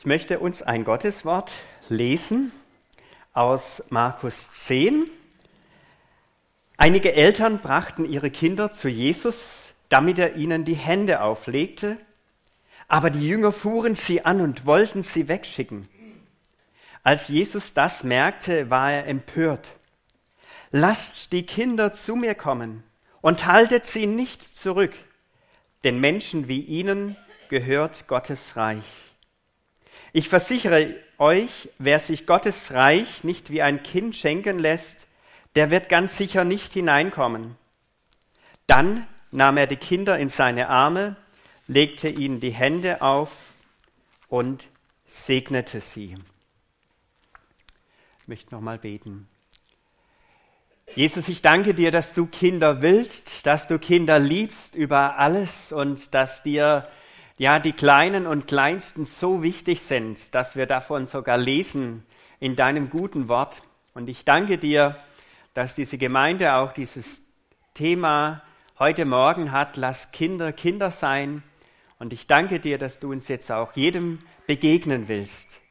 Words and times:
Ich 0.00 0.06
möchte 0.06 0.38
uns 0.38 0.62
ein 0.62 0.84
Gotteswort 0.84 1.52
lesen 1.90 2.52
aus 3.34 3.82
Markus 3.90 4.50
10. 4.50 5.04
Einige 6.78 7.12
Eltern 7.12 7.58
brachten 7.58 8.10
ihre 8.10 8.30
Kinder 8.30 8.72
zu 8.72 8.88
Jesus, 8.88 9.74
damit 9.90 10.18
er 10.18 10.36
ihnen 10.36 10.64
die 10.64 10.72
Hände 10.72 11.20
auflegte, 11.20 11.98
aber 12.88 13.10
die 13.10 13.28
Jünger 13.28 13.52
fuhren 13.52 13.94
sie 13.94 14.24
an 14.24 14.40
und 14.40 14.64
wollten 14.64 15.02
sie 15.02 15.28
wegschicken. 15.28 15.86
Als 17.02 17.28
Jesus 17.28 17.74
das 17.74 18.02
merkte, 18.02 18.70
war 18.70 18.90
er 18.90 19.06
empört. 19.06 19.76
Lasst 20.70 21.30
die 21.30 21.44
Kinder 21.44 21.92
zu 21.92 22.16
mir 22.16 22.34
kommen 22.34 22.84
und 23.20 23.44
haltet 23.44 23.84
sie 23.84 24.06
nicht 24.06 24.56
zurück, 24.56 24.94
denn 25.84 26.00
Menschen 26.00 26.48
wie 26.48 26.62
ihnen 26.62 27.16
gehört 27.50 28.06
Gottes 28.06 28.56
Reich. 28.56 29.09
Ich 30.12 30.28
versichere 30.28 30.96
euch, 31.18 31.68
wer 31.78 32.00
sich 32.00 32.26
Gottes 32.26 32.72
Reich 32.72 33.22
nicht 33.22 33.50
wie 33.50 33.62
ein 33.62 33.82
Kind 33.82 34.16
schenken 34.16 34.58
lässt, 34.58 35.06
der 35.54 35.70
wird 35.70 35.88
ganz 35.88 36.16
sicher 36.16 36.44
nicht 36.44 36.72
hineinkommen. 36.72 37.56
Dann 38.66 39.06
nahm 39.30 39.56
er 39.56 39.66
die 39.66 39.76
Kinder 39.76 40.18
in 40.18 40.28
seine 40.28 40.68
Arme, 40.68 41.16
legte 41.68 42.08
ihnen 42.08 42.40
die 42.40 42.50
Hände 42.50 43.02
auf 43.02 43.30
und 44.28 44.68
segnete 45.06 45.80
sie. 45.80 46.16
Ich 48.22 48.28
möchte 48.28 48.54
nochmal 48.54 48.78
beten. 48.78 49.28
Jesus, 50.96 51.28
ich 51.28 51.40
danke 51.40 51.72
dir, 51.74 51.92
dass 51.92 52.14
du 52.14 52.26
Kinder 52.26 52.82
willst, 52.82 53.46
dass 53.46 53.68
du 53.68 53.78
Kinder 53.78 54.18
liebst 54.18 54.74
über 54.74 55.18
alles 55.18 55.70
und 55.70 56.12
dass 56.14 56.42
dir 56.42 56.88
ja, 57.40 57.58
die 57.58 57.72
Kleinen 57.72 58.26
und 58.26 58.48
Kleinsten 58.48 59.06
so 59.06 59.42
wichtig 59.42 59.80
sind, 59.80 60.34
dass 60.34 60.56
wir 60.56 60.66
davon 60.66 61.06
sogar 61.06 61.38
lesen 61.38 62.04
in 62.38 62.54
deinem 62.54 62.90
guten 62.90 63.28
Wort. 63.28 63.62
Und 63.94 64.10
ich 64.10 64.26
danke 64.26 64.58
dir, 64.58 64.98
dass 65.54 65.74
diese 65.74 65.96
Gemeinde 65.96 66.52
auch 66.56 66.74
dieses 66.74 67.22
Thema 67.72 68.42
heute 68.78 69.06
Morgen 69.06 69.52
hat, 69.52 69.78
lass 69.78 70.12
Kinder 70.12 70.52
Kinder 70.52 70.90
sein. 70.90 71.42
Und 71.98 72.12
ich 72.12 72.26
danke 72.26 72.60
dir, 72.60 72.76
dass 72.76 72.98
du 72.98 73.10
uns 73.10 73.26
jetzt 73.28 73.50
auch 73.50 73.74
jedem 73.74 74.18
begegnen 74.46 75.08
willst. 75.08 75.62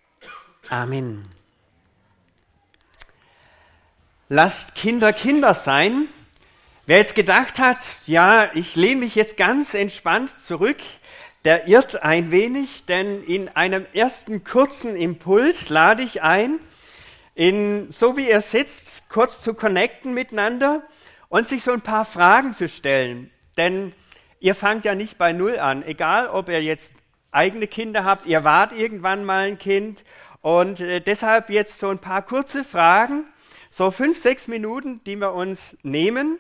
Amen. 0.69 1.21
Lasst 4.27 4.73
Kinder 4.73 5.13
Kinder 5.13 5.53
sein. 5.53 6.07
Wer 6.87 6.97
jetzt 6.97 7.13
gedacht 7.13 7.59
hat, 7.59 7.77
ja, 8.07 8.49
ich 8.55 8.75
lehne 8.75 9.01
mich 9.01 9.13
jetzt 9.13 9.37
ganz 9.37 9.75
entspannt 9.75 10.31
zurück, 10.43 10.79
der 11.45 11.67
irrt 11.67 12.03
ein 12.03 12.31
wenig, 12.31 12.85
denn 12.85 13.23
in 13.23 13.49
einem 13.49 13.85
ersten 13.93 14.43
kurzen 14.43 14.95
Impuls 14.95 15.69
lade 15.69 16.03
ich 16.03 16.21
ein, 16.21 16.59
in, 17.35 17.89
so 17.91 18.17
wie 18.17 18.29
er 18.29 18.41
sitzt, 18.41 19.07
kurz 19.09 19.41
zu 19.41 19.53
connecten 19.53 20.13
miteinander 20.13 20.83
und 21.29 21.47
sich 21.47 21.63
so 21.63 21.71
ein 21.71 21.81
paar 21.81 22.03
Fragen 22.03 22.53
zu 22.53 22.67
stellen. 22.67 23.31
Denn 23.55 23.93
ihr 24.39 24.55
fangt 24.55 24.83
ja 24.83 24.95
nicht 24.95 25.17
bei 25.17 25.31
Null 25.31 25.57
an, 25.57 25.83
egal 25.85 26.27
ob 26.27 26.49
ihr 26.49 26.61
jetzt 26.61 26.91
eigene 27.31 27.67
Kinder 27.67 28.03
habt, 28.03 28.25
ihr 28.25 28.43
wart 28.43 28.73
irgendwann 28.73 29.23
mal 29.23 29.47
ein 29.47 29.57
Kind 29.57 30.03
und 30.41 30.81
äh, 30.81 30.99
deshalb 30.99 31.49
jetzt 31.49 31.79
so 31.79 31.89
ein 31.89 31.99
paar 31.99 32.23
kurze 32.23 32.63
Fragen, 32.63 33.25
so 33.69 33.91
fünf, 33.91 34.21
sechs 34.21 34.47
Minuten, 34.47 35.01
die 35.05 35.15
wir 35.15 35.33
uns 35.33 35.77
nehmen, 35.83 36.39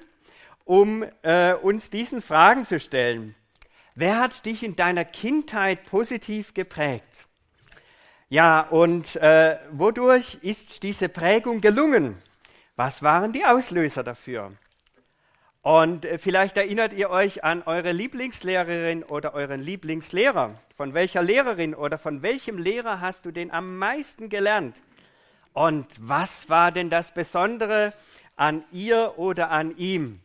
um 0.65 1.05
äh, 1.21 1.53
uns 1.53 1.89
diesen 1.89 2.21
Fragen 2.21 2.65
zu 2.65 2.79
stellen. 2.79 3.35
Wer 3.99 4.17
hat 4.17 4.45
dich 4.45 4.63
in 4.63 4.77
deiner 4.77 5.03
Kindheit 5.03 5.83
positiv 5.83 6.53
geprägt? 6.53 7.25
Ja, 8.29 8.61
und 8.61 9.17
äh, 9.17 9.57
wodurch 9.73 10.37
ist 10.41 10.83
diese 10.83 11.09
Prägung 11.09 11.59
gelungen? 11.59 12.15
Was 12.77 13.03
waren 13.03 13.33
die 13.33 13.43
Auslöser 13.43 14.05
dafür? 14.05 14.53
Und 15.63 16.05
äh, 16.05 16.17
vielleicht 16.17 16.55
erinnert 16.55 16.93
ihr 16.93 17.09
euch 17.09 17.43
an 17.43 17.61
eure 17.63 17.91
Lieblingslehrerin 17.91 19.03
oder 19.03 19.33
euren 19.33 19.59
Lieblingslehrer. 19.59 20.57
Von 20.73 20.93
welcher 20.93 21.21
Lehrerin 21.21 21.75
oder 21.75 21.97
von 21.97 22.21
welchem 22.21 22.57
Lehrer 22.57 23.01
hast 23.01 23.25
du 23.25 23.31
den 23.31 23.51
am 23.51 23.75
meisten 23.75 24.29
gelernt? 24.29 24.81
Und 25.51 25.87
was 25.99 26.47
war 26.47 26.71
denn 26.71 26.89
das 26.89 27.13
Besondere 27.13 27.91
an 28.37 28.63
ihr 28.71 29.15
oder 29.17 29.51
an 29.51 29.75
ihm? 29.75 30.21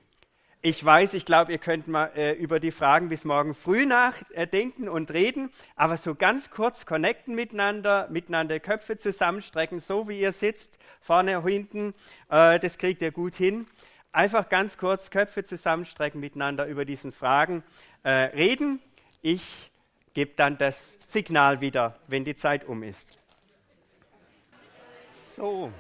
Ich 0.67 0.83
weiß, 0.83 1.13
ich 1.13 1.27
glaube, 1.27 1.53
ihr 1.53 1.59
könnt 1.59 1.89
mal 1.89 2.11
äh, 2.17 2.33
über 2.33 2.59
die 2.59 2.71
Fragen 2.71 3.11
bis 3.11 3.27
morgen 3.27 3.55
früh 3.55 3.85
nachdenken 3.85 4.89
und 4.89 5.13
reden, 5.13 5.51
aber 5.77 5.99
so 5.99 6.15
ganz 6.15 6.51
kurz 6.51 6.87
connecten 6.87 7.35
miteinander, 7.35 8.09
miteinander 8.11 8.59
Köpfe 8.61 8.97
zusammenstrecken, 8.97 9.81
so 9.81 10.09
wie 10.09 10.19
ihr 10.19 10.33
sitzt, 10.33 10.79
vorne, 11.03 11.43
hinten, 11.43 11.93
äh, 12.31 12.59
das 12.59 12.79
kriegt 12.79 13.03
ihr 13.03 13.13
gut 13.13 13.35
hin. 13.35 13.67
Einfach 14.11 14.49
ganz 14.49 14.79
kurz 14.79 15.11
Köpfe 15.11 15.45
zusammenstrecken 15.45 16.19
miteinander 16.19 16.65
über 16.65 16.87
diesen 16.87 17.13
Fragen 17.13 17.63
äh, 18.03 18.09
reden. 18.09 18.81
Ich 19.21 19.71
gebe 20.15 20.33
dann 20.35 20.57
das 20.57 20.97
Signal 21.07 21.61
wieder, 21.61 21.99
wenn 22.07 22.25
die 22.25 22.37
Zeit 22.37 22.65
um 22.65 22.83
ist. 22.83 23.19
So. 25.37 25.71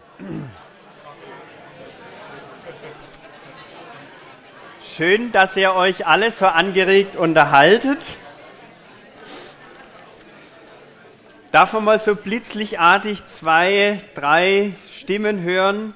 Schön, 4.97 5.33
dass 5.33 5.57
ihr 5.57 5.75
euch 5.75 6.07
alle 6.07 6.31
so 6.31 6.47
angeregt 6.47 7.17
unterhaltet. 7.17 7.99
Darf 11.51 11.73
man 11.73 11.83
mal 11.83 12.01
so 12.01 12.15
blitzlichtartig 12.15 13.27
zwei, 13.27 14.01
drei 14.15 14.73
Stimmen 14.89 15.43
hören, 15.43 15.95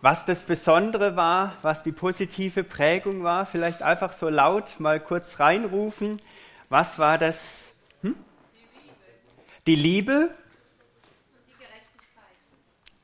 was 0.00 0.24
das 0.24 0.44
Besondere 0.44 1.16
war, 1.16 1.52
was 1.60 1.82
die 1.82 1.92
positive 1.92 2.64
Prägung 2.64 3.24
war? 3.24 3.44
Vielleicht 3.44 3.82
einfach 3.82 4.14
so 4.14 4.30
laut 4.30 4.80
mal 4.80 4.98
kurz 4.98 5.38
reinrufen. 5.38 6.22
Was 6.70 6.98
war 6.98 7.18
das? 7.18 7.72
Hm? 8.00 8.16
Die 9.66 9.74
Liebe. 9.74 10.30
Die 11.46 11.52
Gerechtigkeit. 11.58 12.24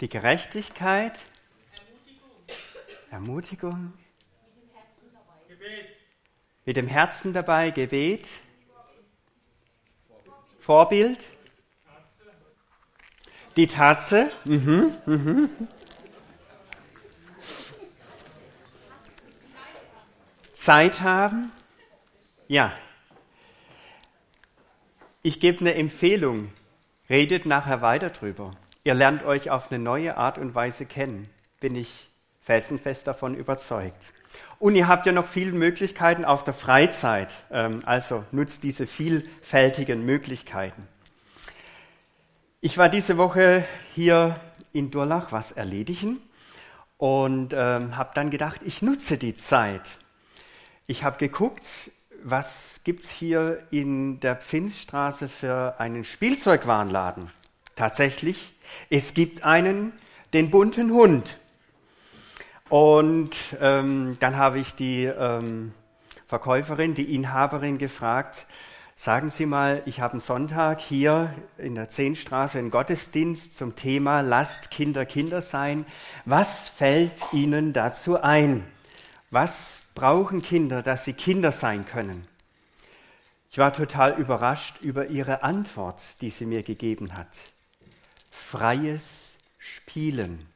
Die 0.01 0.09
Gerechtigkeit. 0.09 1.19
Ermutigung. 3.11 3.11
Ermutigung. 3.11 3.93
Mit 6.65 6.77
dem 6.77 6.87
Herzen 6.87 7.33
dabei 7.33 7.71
Gebet, 7.71 8.29
Vorbild, 10.61 11.25
die 13.57 13.67
Tatze, 13.67 14.31
mhm, 14.45 14.97
mhm. 15.07 15.51
Zeit 20.53 21.01
haben, 21.01 21.51
ja. 22.47 22.73
Ich 25.23 25.41
gebe 25.41 25.61
eine 25.61 25.75
Empfehlung, 25.75 26.53
redet 27.09 27.47
nachher 27.47 27.83
weiter 27.83 28.11
drüber. 28.11 28.53
Ihr 28.85 28.95
lernt 28.95 29.25
euch 29.25 29.51
auf 29.51 29.71
eine 29.71 29.83
neue 29.83 30.17
Art 30.17 30.39
und 30.39 30.55
Weise 30.55 30.87
kennen, 30.87 31.29
bin 31.61 31.75
ich 31.75 32.09
felsenfest 32.43 33.07
davon 33.07 33.35
überzeugt. 33.35 34.13
Und 34.59 34.77
ihr 34.77 34.89
habt 34.89 35.07
ja 35.07 35.13
noch 35.13 35.27
viele 35.27 35.53
Möglichkeiten 35.53 36.25
auf 36.25 36.45
der 36.45 36.55
Freizeit. 36.55 37.33
Ähm, 37.51 37.83
also 37.87 38.25
nutzt 38.31 38.63
diese 38.63 38.87
vielfältigen 38.87 40.05
Möglichkeiten. 40.05 40.87
Ich 42.61 42.77
war 42.77 42.91
diese 42.91 43.17
Woche 43.17 43.65
hier 43.95 44.39
in 44.73 44.91
Durlach 44.91 45.33
was 45.33 45.53
erledigen 45.53 46.21
und 46.99 47.55
ähm, 47.55 47.97
habe 47.97 48.11
dann 48.15 48.29
gedacht, 48.29 48.61
ich 48.65 48.83
nutze 48.83 49.17
die 49.17 49.35
Zeit. 49.35 49.97
Ich 50.87 51.05
habe 51.05 51.17
geguckt, 51.17 51.91
was 52.23 52.81
gibt 52.85 53.05
es 53.05 53.11
hier 53.11 53.63
in 53.71 54.21
der 54.21 54.37
Pfinsstraße 54.37 55.31
für 55.31 55.81
einen 55.81 56.05
Spielzeugwarenladen. 56.05 57.31
Tatsächlich, 57.77 58.53
es 58.91 59.15
gibt 59.15 59.43
einen, 59.43 59.93
den 60.35 60.51
bunten 60.51 60.91
Hund. 60.91 61.39
Und 62.71 63.37
ähm, 63.61 64.17
dann 64.21 64.37
habe 64.37 64.61
ich 64.61 64.77
die 64.77 65.05
ähm, 65.05 65.75
Verkäuferin, 66.29 66.95
die 66.95 67.17
Inhaberin 67.17 67.79
gefragt, 67.79 68.47
sagen 68.95 69.31
Sie 69.31 69.45
mal, 69.45 69.83
ich 69.87 70.01
habe 70.01 70.13
einen 70.13 70.21
Sonntag 70.21 70.81
hier 70.81 71.35
in 71.59 71.75
der 71.75 71.89
Zehnstraße 71.89 72.61
einen 72.61 72.71
Gottesdienst 72.71 73.57
zum 73.57 73.75
Thema 73.75 74.21
Lasst 74.21 74.71
Kinder 74.71 75.05
Kinder 75.05 75.43
sein. 75.43 75.85
Was 76.25 76.69
fällt 76.69 77.33
Ihnen 77.33 77.73
dazu 77.73 78.23
ein? 78.23 78.65
Was 79.33 79.83
brauchen 79.97 80.41
Kinder, 80.41 80.83
dass 80.83 81.05
sie 81.05 81.13
Kinder 81.13 81.51
sein 81.51 81.87
können? 81.87 82.25
Ich 83.51 83.59
war 83.59 83.73
total 83.73 84.17
überrascht 84.17 84.81
über 84.81 85.09
ihre 85.09 85.43
Antwort, 85.43 86.03
die 86.21 86.31
sie 86.31 86.47
mir 86.47 86.63
gegeben 86.63 87.15
hat. 87.15 87.37
Freies 88.31 89.35
Spielen 89.59 90.50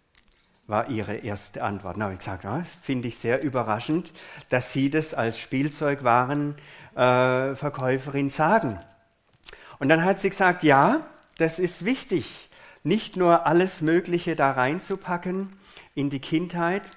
war 0.66 0.88
ihre 0.88 1.16
erste 1.16 1.62
Antwort. 1.62 1.98
Da 1.98 2.04
habe 2.04 2.14
ich 2.14 2.20
gesagt, 2.20 2.44
das 2.44 2.66
finde 2.82 3.08
ich 3.08 3.18
sehr 3.18 3.42
überraschend, 3.42 4.12
dass 4.48 4.72
Sie 4.72 4.88
das 4.90 5.12
als 5.14 5.38
Spielzeugwarenverkäuferin 5.38 8.26
äh, 8.26 8.30
sagen. 8.30 8.78
Und 9.78 9.88
dann 9.88 10.04
hat 10.04 10.20
sie 10.20 10.30
gesagt, 10.30 10.62
ja, 10.62 11.06
das 11.38 11.58
ist 11.58 11.84
wichtig, 11.84 12.48
nicht 12.82 13.16
nur 13.16 13.46
alles 13.46 13.80
Mögliche 13.80 14.36
da 14.36 14.52
reinzupacken 14.52 15.52
in 15.94 16.10
die 16.10 16.20
Kindheit. 16.20 16.90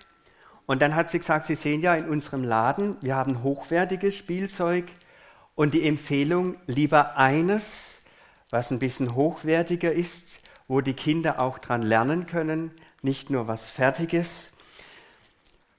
Und 0.66 0.82
dann 0.82 0.96
hat 0.96 1.10
sie 1.10 1.20
gesagt, 1.20 1.48
Sie 1.48 1.56
sehen 1.56 1.82
ja 1.82 1.96
in 1.96 2.10
unserem 2.10 2.44
Laden, 2.44 2.98
wir 3.02 3.16
haben 3.16 3.44
hochwertiges 3.44 4.16
Spielzeug 4.16 4.86
und 5.56 5.74
die 5.74 5.88
Empfehlung, 5.88 6.58
lieber 6.68 7.18
eines, 7.18 8.02
was 8.50 8.72
ein 8.72 8.80
bisschen 8.80 9.16
hochwertiger 9.16 9.92
ist, 9.92 10.42
wo 10.68 10.82
die 10.82 10.94
Kinder 10.94 11.42
auch 11.42 11.58
dran 11.58 11.82
lernen 11.82 12.28
können, 12.28 12.72
nicht 13.02 13.30
nur 13.30 13.48
was 13.48 13.70
Fertiges. 13.70 14.50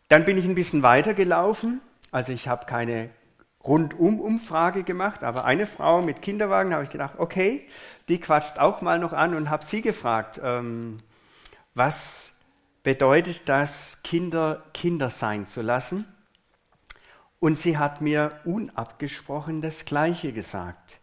Dann 0.09 0.25
bin 0.25 0.39
ich 0.39 0.45
ein 0.45 0.55
bisschen 0.55 0.83
weitergelaufen. 0.83 1.81
Also 2.11 2.33
ich 2.33 2.49
habe 2.49 2.67
keine 2.67 3.11
Rundum-Umfrage 3.65 4.85
gemacht, 4.85 5.23
aber 5.23 5.45
eine 5.45 5.67
Frau 5.67 6.01
mit 6.01 6.23
Kinderwagen 6.23 6.73
habe 6.73 6.85
ich 6.85 6.91
gedacht, 6.91 7.15
okay, 7.19 7.69
die 8.09 8.19
quatscht 8.19 8.59
auch 8.59 8.81
mal 8.81 8.99
noch 8.99 9.13
an 9.13 9.35
und 9.35 9.51
habe 9.51 9.65
sie 9.65 9.83
gefragt, 9.83 10.41
ähm, 10.43 10.97
was 11.75 12.33
bedeutet 12.83 13.43
das, 13.47 14.03
Kinder 14.03 14.65
Kinder 14.73 15.11
sein 15.11 15.47
zu 15.47 15.61
lassen? 15.61 16.07
Und 17.41 17.59
sie 17.59 17.79
hat 17.79 18.01
mir 18.01 18.41
unabgesprochen 18.45 19.61
das 19.61 19.85
Gleiche 19.85 20.33
gesagt. 20.33 20.99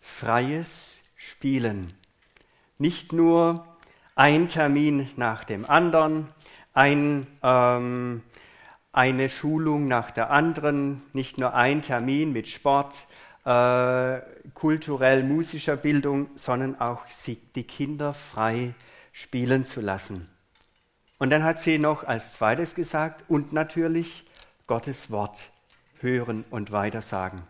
Freies 0.00 1.02
Spielen. 1.16 1.92
Nicht 2.78 3.12
nur 3.12 3.69
ein 4.20 4.48
Termin 4.48 5.08
nach 5.16 5.44
dem 5.44 5.64
anderen, 5.64 6.26
ein 6.74 7.26
ähm, 7.42 8.22
eine 8.92 9.30
Schulung 9.30 9.88
nach 9.88 10.10
der 10.10 10.30
anderen, 10.30 11.00
nicht 11.14 11.38
nur 11.38 11.54
ein 11.54 11.80
Termin 11.80 12.30
mit 12.30 12.46
Sport, 12.46 12.94
äh, 13.46 14.20
kulturell-musischer 14.52 15.76
Bildung, 15.76 16.28
sondern 16.34 16.78
auch 16.78 17.04
die 17.54 17.62
Kinder 17.62 18.12
frei 18.12 18.74
spielen 19.10 19.64
zu 19.64 19.80
lassen. 19.80 20.28
Und 21.16 21.30
dann 21.30 21.42
hat 21.42 21.62
sie 21.62 21.78
noch 21.78 22.04
als 22.04 22.34
zweites 22.34 22.74
gesagt, 22.74 23.24
und 23.26 23.54
natürlich 23.54 24.26
Gottes 24.66 25.10
Wort 25.10 25.48
hören 26.00 26.44
und 26.50 26.72
weitersagen. 26.72 27.40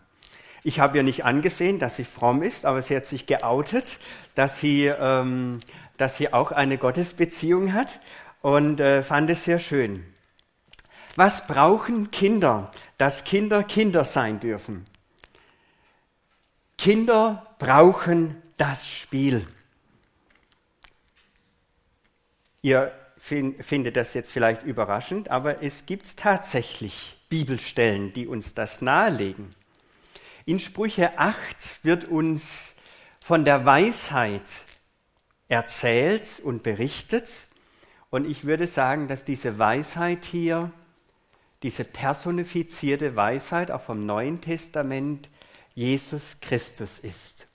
Ich 0.62 0.78
habe 0.78 0.99
ihr 0.99 1.02
nicht 1.02 1.25
angesehen, 1.25 1.78
dass 1.78 1.96
sie 1.96 2.05
fromm 2.05 2.43
ist, 2.43 2.66
aber 2.66 2.82
sie 2.82 2.94
hat 2.94 3.06
sich 3.06 3.26
geoutet, 3.26 3.99
dass 4.34 4.61
sie, 4.61 4.87
ähm, 4.87 5.58
dass 6.00 6.17
sie 6.17 6.32
auch 6.32 6.52
eine 6.52 6.79
Gottesbeziehung 6.79 7.73
hat 7.73 8.00
und 8.43 8.81
äh, 8.81 9.02
fand 9.02 9.29
es 9.31 9.44
sehr 9.44 9.58
schön. 9.58 10.05
Was 11.17 11.47
brauchen 11.47 12.11
Kinder, 12.11 12.70
dass 12.97 13.25
Kinder 13.25 13.62
Kinder 13.62 14.05
sein 14.05 14.41
dürfen? 14.41 14.85
Kinder 16.79 17.55
brauchen 17.58 18.41
das 18.56 18.88
Spiel. 18.88 19.47
Ihr 22.62 22.93
findet 23.19 23.97
das 23.97 24.14
jetzt 24.14 24.32
vielleicht 24.32 24.62
überraschend, 24.62 25.31
aber 25.31 25.62
es 25.62 25.85
gibt 25.85 26.17
tatsächlich 26.17 27.19
Bibelstellen, 27.29 28.14
die 28.14 28.26
uns 28.26 28.55
das 28.55 28.81
nahelegen. 28.81 29.55
In 30.47 30.58
Sprüche 30.58 31.19
8 31.19 31.37
wird 31.82 32.06
uns 32.06 32.76
von 33.23 33.44
der 33.44 33.67
Weisheit 33.67 34.43
erzählt 35.50 36.41
und 36.43 36.62
berichtet. 36.62 37.26
Und 38.08 38.25
ich 38.26 38.44
würde 38.44 38.67
sagen, 38.67 39.08
dass 39.08 39.25
diese 39.25 39.58
Weisheit 39.58 40.25
hier 40.25 40.70
diese 41.62 41.85
personifizierte 41.85 43.17
Weisheit 43.17 43.70
auch 43.70 43.82
vom 43.82 44.06
Neuen 44.06 44.41
Testament 44.41 45.29
Jesus 45.75 46.38
Christus 46.41 46.99
ist. 46.99 47.47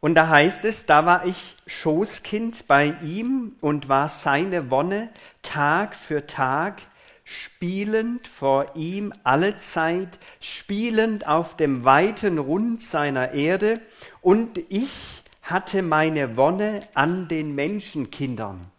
Und 0.00 0.14
da 0.14 0.28
heißt 0.28 0.64
es, 0.64 0.86
da 0.86 1.04
war 1.04 1.26
ich 1.26 1.56
Schoßkind 1.66 2.66
bei 2.68 2.94
ihm 3.02 3.56
und 3.60 3.88
war 3.88 4.08
seine 4.08 4.70
Wonne 4.70 5.10
Tag 5.42 5.96
für 5.96 6.26
Tag, 6.26 6.80
spielend 7.24 8.26
vor 8.26 8.76
ihm 8.76 9.12
alle 9.24 9.56
Zeit, 9.56 10.18
spielend 10.40 11.26
auf 11.26 11.56
dem 11.56 11.84
weiten 11.84 12.38
Rund 12.38 12.82
seiner 12.82 13.32
Erde, 13.32 13.80
und 14.22 14.58
ich 14.68 15.22
hatte 15.48 15.82
meine 15.82 16.36
Wonne 16.36 16.80
an 16.92 17.26
den 17.26 17.54
Menschenkindern. 17.54 18.70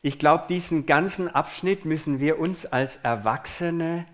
Ich 0.00 0.18
glaube, 0.18 0.44
diesen 0.48 0.86
ganzen 0.86 1.28
Abschnitt 1.28 1.84
müssen 1.84 2.20
wir 2.20 2.38
uns 2.38 2.64
als 2.64 2.96
Erwachsene 2.96 4.06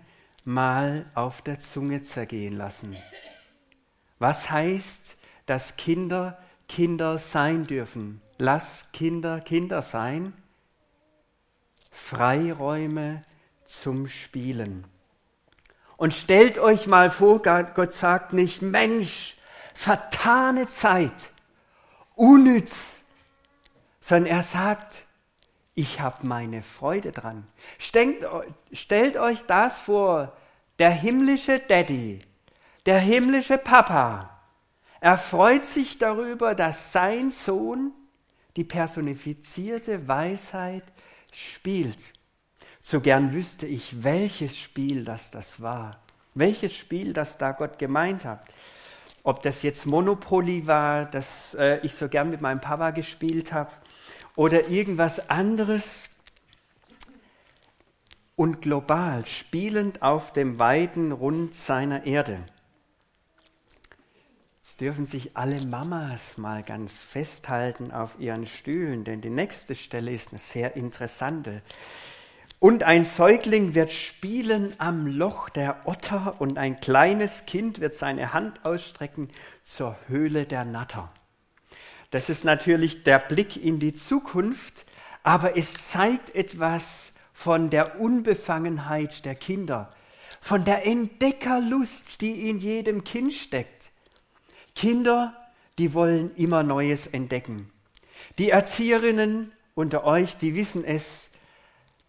mal 0.43 1.05
auf 1.15 1.41
der 1.41 1.61
Zunge 1.61 2.03
zergehen 2.03 2.57
lassen. 2.57 2.97
Was 4.19 4.51
heißt, 4.51 5.15
dass 5.45 5.77
Kinder 5.77 6.37
Kinder 6.67 7.17
sein 7.17 7.65
dürfen? 7.65 8.21
Lass 8.37 8.91
Kinder 8.91 9.39
Kinder 9.39 9.81
sein. 9.81 10.33
Freiräume 11.89 13.23
zum 13.65 14.09
Spielen. 14.09 14.83
Und 15.95 16.13
stellt 16.13 16.57
euch 16.57 16.87
mal 16.87 17.11
vor, 17.11 17.41
Gott 17.41 17.93
sagt 17.93 18.33
nicht, 18.33 18.61
Mensch, 18.61 19.35
vertane 19.81 20.67
Zeit, 20.67 21.31
unnütz, 22.13 23.01
sondern 23.99 24.31
er 24.31 24.43
sagt, 24.43 25.05
ich 25.73 25.99
habe 25.99 26.27
meine 26.27 26.61
Freude 26.61 27.11
dran. 27.11 27.47
Stellt, 27.79 28.23
stellt 28.71 29.17
euch 29.17 29.41
das 29.47 29.79
vor, 29.79 30.37
der 30.77 30.91
himmlische 30.91 31.57
Daddy, 31.57 32.19
der 32.85 32.99
himmlische 32.99 33.57
Papa, 33.57 34.29
er 34.99 35.17
freut 35.17 35.65
sich 35.65 35.97
darüber, 35.97 36.53
dass 36.53 36.91
sein 36.91 37.31
Sohn 37.31 37.91
die 38.57 38.63
personifizierte 38.63 40.07
Weisheit 40.07 40.83
spielt. 41.33 42.13
So 42.83 43.01
gern 43.01 43.33
wüsste 43.33 43.65
ich, 43.65 44.03
welches 44.03 44.59
Spiel 44.59 45.05
das 45.05 45.31
das 45.31 45.59
war, 45.59 46.03
welches 46.35 46.75
Spiel 46.75 47.13
das 47.13 47.39
da 47.39 47.51
Gott 47.51 47.79
gemeint 47.79 48.25
hat. 48.25 48.45
Ob 49.23 49.43
das 49.43 49.61
jetzt 49.61 49.85
Monopoly 49.85 50.65
war, 50.67 51.05
das 51.05 51.53
äh, 51.53 51.79
ich 51.83 51.93
so 51.93 52.09
gern 52.09 52.29
mit 52.29 52.41
meinem 52.41 52.61
Papa 52.61 52.91
gespielt 52.91 53.53
habe, 53.53 53.71
oder 54.35 54.69
irgendwas 54.69 55.29
anderes 55.29 56.09
und 58.35 58.61
global, 58.61 59.27
spielend 59.27 60.01
auf 60.01 60.33
dem 60.33 60.57
weiten 60.57 61.11
Rund 61.11 61.55
seiner 61.55 62.05
Erde. 62.05 62.39
Jetzt 64.63 64.81
dürfen 64.81 65.05
sich 65.05 65.37
alle 65.37 65.63
Mamas 65.65 66.37
mal 66.37 66.63
ganz 66.63 67.03
festhalten 67.03 67.91
auf 67.91 68.19
ihren 68.19 68.47
Stühlen, 68.47 69.03
denn 69.03 69.21
die 69.21 69.29
nächste 69.29 69.75
Stelle 69.75 70.11
ist 70.11 70.29
eine 70.29 70.39
sehr 70.39 70.75
interessante. 70.75 71.61
Und 72.61 72.83
ein 72.83 73.05
Säugling 73.05 73.73
wird 73.73 73.91
spielen 73.91 74.71
am 74.77 75.07
Loch 75.07 75.49
der 75.49 75.81
Otter 75.85 76.35
und 76.37 76.59
ein 76.59 76.79
kleines 76.79 77.47
Kind 77.47 77.79
wird 77.79 77.95
seine 77.95 78.33
Hand 78.33 78.63
ausstrecken 78.67 79.29
zur 79.63 79.97
Höhle 80.07 80.45
der 80.45 80.63
Natter. 80.63 81.11
Das 82.11 82.29
ist 82.29 82.45
natürlich 82.45 83.01
der 83.01 83.17
Blick 83.17 83.57
in 83.57 83.79
die 83.79 83.95
Zukunft, 83.95 84.85
aber 85.23 85.57
es 85.57 85.73
zeigt 85.89 86.35
etwas 86.35 87.13
von 87.33 87.71
der 87.71 87.99
Unbefangenheit 87.99 89.25
der 89.25 89.33
Kinder, 89.33 89.89
von 90.39 90.63
der 90.63 90.85
Entdeckerlust, 90.85 92.21
die 92.21 92.47
in 92.47 92.59
jedem 92.59 93.03
Kind 93.03 93.33
steckt. 93.33 93.89
Kinder, 94.75 95.35
die 95.79 95.95
wollen 95.95 96.35
immer 96.35 96.61
Neues 96.61 97.07
entdecken. 97.07 97.71
Die 98.37 98.51
Erzieherinnen 98.51 99.51
unter 99.73 100.03
euch, 100.03 100.37
die 100.37 100.53
wissen 100.53 100.85
es, 100.85 101.30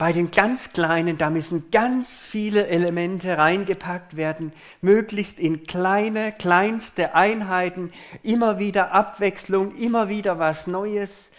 bei 0.03 0.13
den 0.13 0.33
ganz 0.33 0.73
Kleinen, 0.73 1.17
da 1.17 1.31
müssen 1.31 1.71
ganz 1.71 2.25
viele 2.25 2.67
Elemente 2.67 3.39
reingepackt 3.39 4.17
werden, 4.17 4.53
möglichst 4.81 5.39
in 5.39 5.63
kleine, 5.63 6.33
kleinste 6.33 7.15
Einheiten, 7.15 7.93
immer 8.25 8.59
wieder 8.59 8.91
Abwechslung, 8.91 9.77
immer 9.77 10.09
wieder 10.09 10.41
was 10.41 10.67
Neues. 10.67 11.31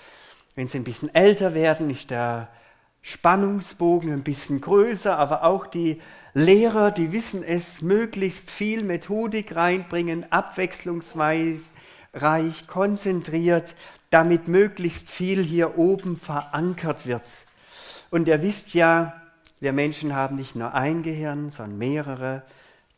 Wenn 0.56 0.70
sie 0.70 0.78
ein 0.78 0.86
bisschen 0.86 1.14
älter 1.14 1.54
werden, 1.54 1.90
ist 1.90 2.10
der 2.10 2.48
Spannungsbogen 3.02 4.14
ein 4.14 4.24
bisschen 4.24 4.62
größer, 4.62 5.18
aber 5.18 5.44
auch 5.44 5.68
die 5.68 6.00
Lehrer, 6.34 6.92
die 6.92 7.12
wissen 7.12 7.44
es, 7.44 7.82
möglichst 7.82 8.50
viel 8.50 8.86
Methodik 8.86 9.58
reinbringen, 9.58 10.32
abwechslungsreich, 10.32 11.60
konzentriert, 12.68 13.76
damit 14.10 14.48
möglichst 14.48 15.10
viel 15.10 15.44
hier 15.44 15.78
oben 15.78 16.16
verankert 16.16 17.06
wird. 17.06 17.24
Und 18.14 18.28
ihr 18.28 18.44
wisst 18.44 18.76
ja, 18.76 19.20
wir 19.60 19.74
Menschen 19.74 20.14
haben 20.14 20.36
nicht 20.36 20.56
nur 20.56 20.76
ein 20.76 21.02
Gehirn, 21.02 21.50
sondern 21.50 21.80
mehrere. 21.80 22.44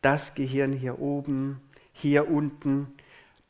Das 0.02 0.34
Gehirn 0.34 0.74
hier 0.74 0.98
oben, 0.98 1.62
hier 1.94 2.28
unten, 2.30 2.88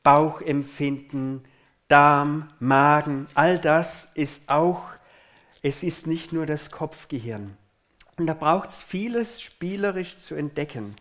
Bauchempfinden, 0.04 1.44
Darm, 1.88 2.50
Magen, 2.60 3.26
all 3.34 3.58
das 3.58 4.12
ist 4.14 4.48
auch, 4.48 4.80
es 5.60 5.82
ist 5.82 6.06
nicht 6.06 6.32
nur 6.32 6.46
das 6.46 6.70
Kopfgehirn. 6.70 7.56
Und 8.16 8.28
da 8.28 8.34
braucht 8.34 8.70
es 8.70 8.84
vieles 8.84 9.42
spielerisch 9.42 10.18
zu 10.18 10.36
entdecken. 10.36 10.94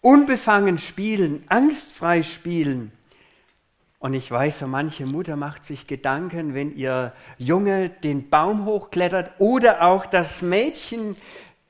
unbefangen 0.00 0.78
spielen, 0.78 1.44
angstfrei 1.46 2.24
spielen. 2.24 2.90
Und 4.02 4.14
ich 4.14 4.28
weiß, 4.28 4.58
so 4.58 4.66
manche 4.66 5.06
Mutter 5.06 5.36
macht 5.36 5.64
sich 5.64 5.86
Gedanken, 5.86 6.54
wenn 6.54 6.74
ihr 6.74 7.12
Junge 7.38 7.88
den 7.88 8.28
Baum 8.30 8.64
hochklettert 8.64 9.30
oder 9.38 9.82
auch 9.82 10.06
das 10.06 10.42
Mädchen 10.42 11.14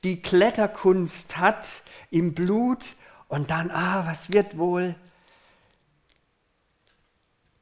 die 0.03 0.19
Kletterkunst 0.19 1.37
hat 1.37 1.67
im 2.09 2.33
Blut 2.33 2.83
und 3.27 3.51
dann, 3.51 3.69
ah, 3.69 4.07
was 4.07 4.33
wird 4.33 4.57
wohl? 4.57 4.95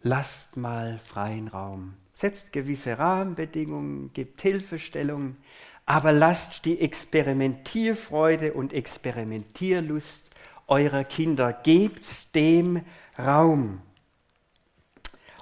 Lasst 0.04 0.56
mal 0.56 1.02
freien 1.04 1.50
Raum. 1.50 1.96
Setzt 2.14 2.54
gewisse 2.54 2.98
Rahmenbedingungen, 2.98 4.14
gibt 4.14 4.42
Hilfestellungen, 4.42 5.36
aber 5.86 6.14
lasst 6.14 6.64
die 6.64 6.80
Experimentierfreude 6.80 8.54
und 8.54 8.72
Experimentierlust 8.72 10.30
eurer 10.68 11.04
Kinder, 11.04 11.52
gebt 11.52 12.34
dem 12.36 12.86
Raum. 13.20 13.82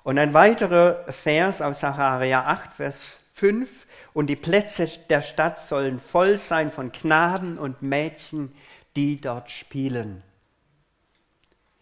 Und 0.04 0.18
ein 0.18 0.34
weiterer 0.34 1.06
Vers 1.12 1.62
aus 1.62 1.82
Sacharja 1.82 2.46
8, 2.46 2.74
Vers 2.74 3.20
5, 3.34 3.88
und 4.14 4.28
die 4.28 4.36
Plätze 4.36 4.88
der 5.10 5.22
Stadt 5.22 5.60
sollen 5.60 6.00
voll 6.00 6.38
sein 6.38 6.72
von 6.72 6.92
Knaben 6.92 7.58
und 7.58 7.82
Mädchen, 7.82 8.52
die 8.96 9.22
dort 9.22 9.52
spielen. 9.52 10.24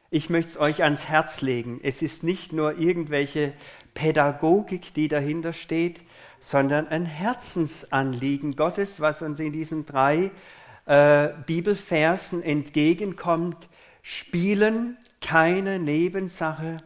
Ich 0.10 0.30
möchte 0.30 0.52
es 0.52 0.58
euch 0.60 0.84
ans 0.84 1.10
Herz 1.10 1.42
legen. 1.42 1.80
Es 1.84 2.02
ist 2.02 2.24
nicht 2.24 2.54
nur 2.54 2.78
irgendwelche 2.78 3.54
Pädagogik, 3.94 4.94
die 4.94 5.08
dahinter 5.08 5.52
steht, 5.52 6.02
sondern 6.40 6.88
ein 6.88 7.06
Herzensanliegen 7.06 8.56
Gottes, 8.56 9.02
was 9.02 9.22
uns 9.22 9.40
in 9.40 9.52
diesen 9.52 9.86
drei 9.86 10.32
äh, 10.86 11.30
Bibelversen 11.46 12.42
entgegenkommt. 12.42 13.68
Spielen 14.02 14.98
keine 15.20 15.80
Nebensache, 15.80 16.78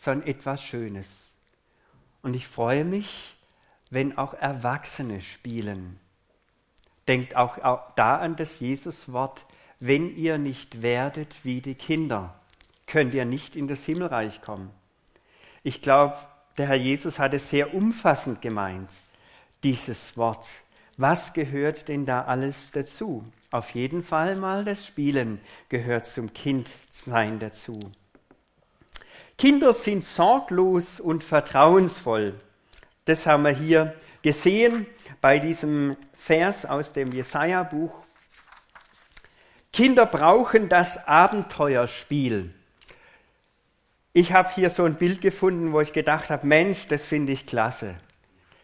sondern 0.00 0.26
etwas 0.26 0.62
Schönes. 0.62 1.34
Und 2.22 2.34
ich 2.34 2.48
freue 2.48 2.86
mich, 2.86 3.36
wenn 3.90 4.16
auch 4.16 4.32
Erwachsene 4.32 5.20
spielen. 5.20 6.00
Denkt 7.06 7.36
auch, 7.36 7.58
da 7.96 8.16
an 8.16 8.34
das 8.34 8.60
Jesuswort, 8.60 9.44
wenn 9.78 10.16
ihr 10.16 10.38
nicht 10.38 10.80
werdet 10.80 11.44
wie 11.44 11.60
die 11.60 11.74
Kinder, 11.74 12.34
könnt 12.86 13.12
ihr 13.12 13.26
nicht 13.26 13.56
in 13.56 13.68
das 13.68 13.84
Himmelreich 13.84 14.40
kommen. 14.40 14.70
Ich 15.62 15.82
glaube, 15.82 16.16
der 16.56 16.68
Herr 16.68 16.76
Jesus 16.76 17.18
hat 17.18 17.34
es 17.34 17.50
sehr 17.50 17.74
umfassend 17.74 18.40
gemeint, 18.40 18.88
dieses 19.62 20.16
Wort. 20.16 20.48
Was 20.96 21.34
gehört 21.34 21.88
denn 21.88 22.06
da 22.06 22.24
alles 22.24 22.70
dazu? 22.70 23.30
Auf 23.50 23.70
jeden 23.70 24.02
Fall 24.02 24.36
mal 24.36 24.64
das 24.64 24.86
Spielen 24.86 25.40
gehört 25.68 26.06
zum 26.06 26.32
Kindsein 26.32 27.38
dazu. 27.38 27.78
Kinder 29.40 29.72
sind 29.72 30.04
sorglos 30.04 31.00
und 31.00 31.24
vertrauensvoll. 31.24 32.34
Das 33.06 33.24
haben 33.24 33.44
wir 33.44 33.52
hier 33.52 33.94
gesehen 34.20 34.84
bei 35.22 35.38
diesem 35.38 35.96
Vers 36.12 36.66
aus 36.66 36.92
dem 36.92 37.10
Jesaja-Buch. 37.10 38.04
Kinder 39.72 40.04
brauchen 40.04 40.68
das 40.68 41.08
Abenteuerspiel. 41.08 42.52
Ich 44.12 44.34
habe 44.34 44.50
hier 44.54 44.68
so 44.68 44.84
ein 44.84 44.96
Bild 44.96 45.22
gefunden, 45.22 45.72
wo 45.72 45.80
ich 45.80 45.94
gedacht 45.94 46.28
habe, 46.28 46.46
Mensch, 46.46 46.86
das 46.88 47.06
finde 47.06 47.32
ich 47.32 47.46
klasse. 47.46 47.94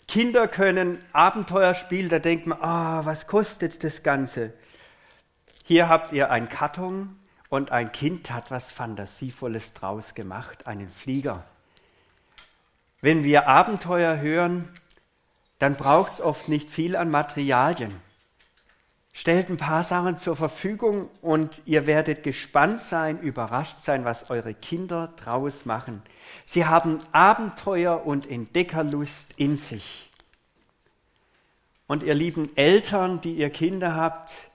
Kinder 0.07 0.47
können 0.47 0.99
Abenteuerspiel, 1.15 2.11
da 2.11 2.19
denkt 2.19 2.47
man, 2.47 2.61
ah, 2.61 3.01
was 3.07 3.27
kostet 3.27 3.83
das 3.83 4.03
Ganze? 4.03 4.53
Hier 5.65 5.89
habt 5.89 6.13
ihr 6.13 6.31
ein 6.31 6.51
Karton 6.51 7.17
und 7.49 7.71
ein 7.73 7.93
Kind 7.93 8.31
hat 8.31 8.51
was 8.51 8.71
Fantasievolles 8.71 9.73
draus 9.73 10.15
gemacht, 10.15 10.67
einen 10.67 10.91
Flieger. 10.91 11.45
Wenn 13.01 13.25
wir 13.25 13.49
Abenteuer 13.49 14.19
hören, 14.19 14.69
dann 15.59 15.77
braucht 15.77 16.15
es 16.15 16.21
oft 16.21 16.49
nicht 16.49 16.71
viel 16.71 16.97
an 16.97 17.11
Materialien. 17.11 17.95
Stellt 19.13 19.49
ein 19.49 19.57
paar 19.57 19.83
Sachen 19.83 20.19
zur 20.19 20.37
Verfügung 20.37 21.09
und 21.23 21.63
ihr 21.65 21.87
werdet 21.87 22.23
gespannt 22.23 22.81
sein, 22.81 23.19
überrascht 23.19 23.83
sein, 23.83 24.05
was 24.05 24.29
eure 24.29 24.53
Kinder 24.53 25.15
draus 25.17 25.65
machen. 25.65 26.03
Sie 26.45 26.67
haben 26.67 26.99
Abenteuer 27.13 28.05
und 28.05 28.31
Entdeckerlust 28.31 29.33
in 29.37 29.57
sich. 29.57 30.11
Und 31.87 32.03
ihr 32.03 32.15
lieben 32.15 32.55
Eltern, 32.57 33.21
die 33.23 33.37
ihr 33.37 33.49
Kinder 33.49 33.95
habt, 33.95 34.51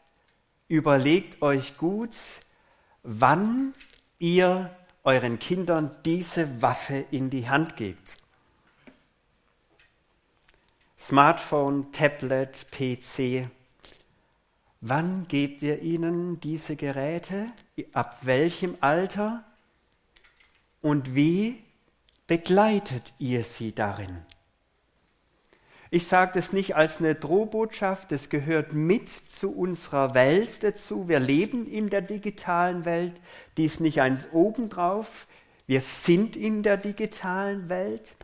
überlegt 0.68 1.42
euch 1.42 1.78
gut, 1.78 2.16
wann 3.04 3.74
ihr 4.20 4.76
euren 5.04 5.40
Kindern 5.40 5.92
diese 6.06 6.62
Waffe 6.62 7.06
in 7.12 7.30
die 7.30 7.50
Hand 7.50 7.76
gebt. 7.76 8.18
Smartphone, 10.98 11.92
Tablet, 11.92 12.68
PC, 12.72 13.50
Wann 14.84 15.28
gebt 15.28 15.62
ihr 15.62 15.80
ihnen 15.84 16.40
diese 16.40 16.76
Geräte? 16.76 17.52
Ab 17.94 18.18
welchem 18.24 18.76
Alter? 18.82 19.44
Und 20.82 21.14
wie 21.14 21.64
begleitet 22.26 23.14
ihr 23.20 23.44
sie 23.44 23.76
darin? 23.76 24.26
Ich 25.92 26.08
sage 26.08 26.32
das 26.34 26.54
nicht 26.54 26.76
als 26.76 26.98
eine 26.98 27.14
Drohbotschaft, 27.14 28.12
das 28.12 28.30
gehört 28.30 28.74
mit 28.74 29.10
zu 29.10 29.52
unserer 29.56 30.16
Welt 30.16 30.64
dazu. 30.64 31.08
Wir 31.08 31.20
leben 31.20 31.68
in 31.68 31.90
der 31.90 32.02
digitalen 32.02 32.86
Welt, 32.86 33.14
die 33.58 33.66
ist 33.66 33.80
nicht 33.80 34.02
eins 34.02 34.28
obendrauf. 34.32 35.28
Wir 35.68 35.82
sind 35.82 36.36
in 36.36 36.64
der 36.64 36.78
digitalen 36.78 37.70
Welt. 37.70 38.16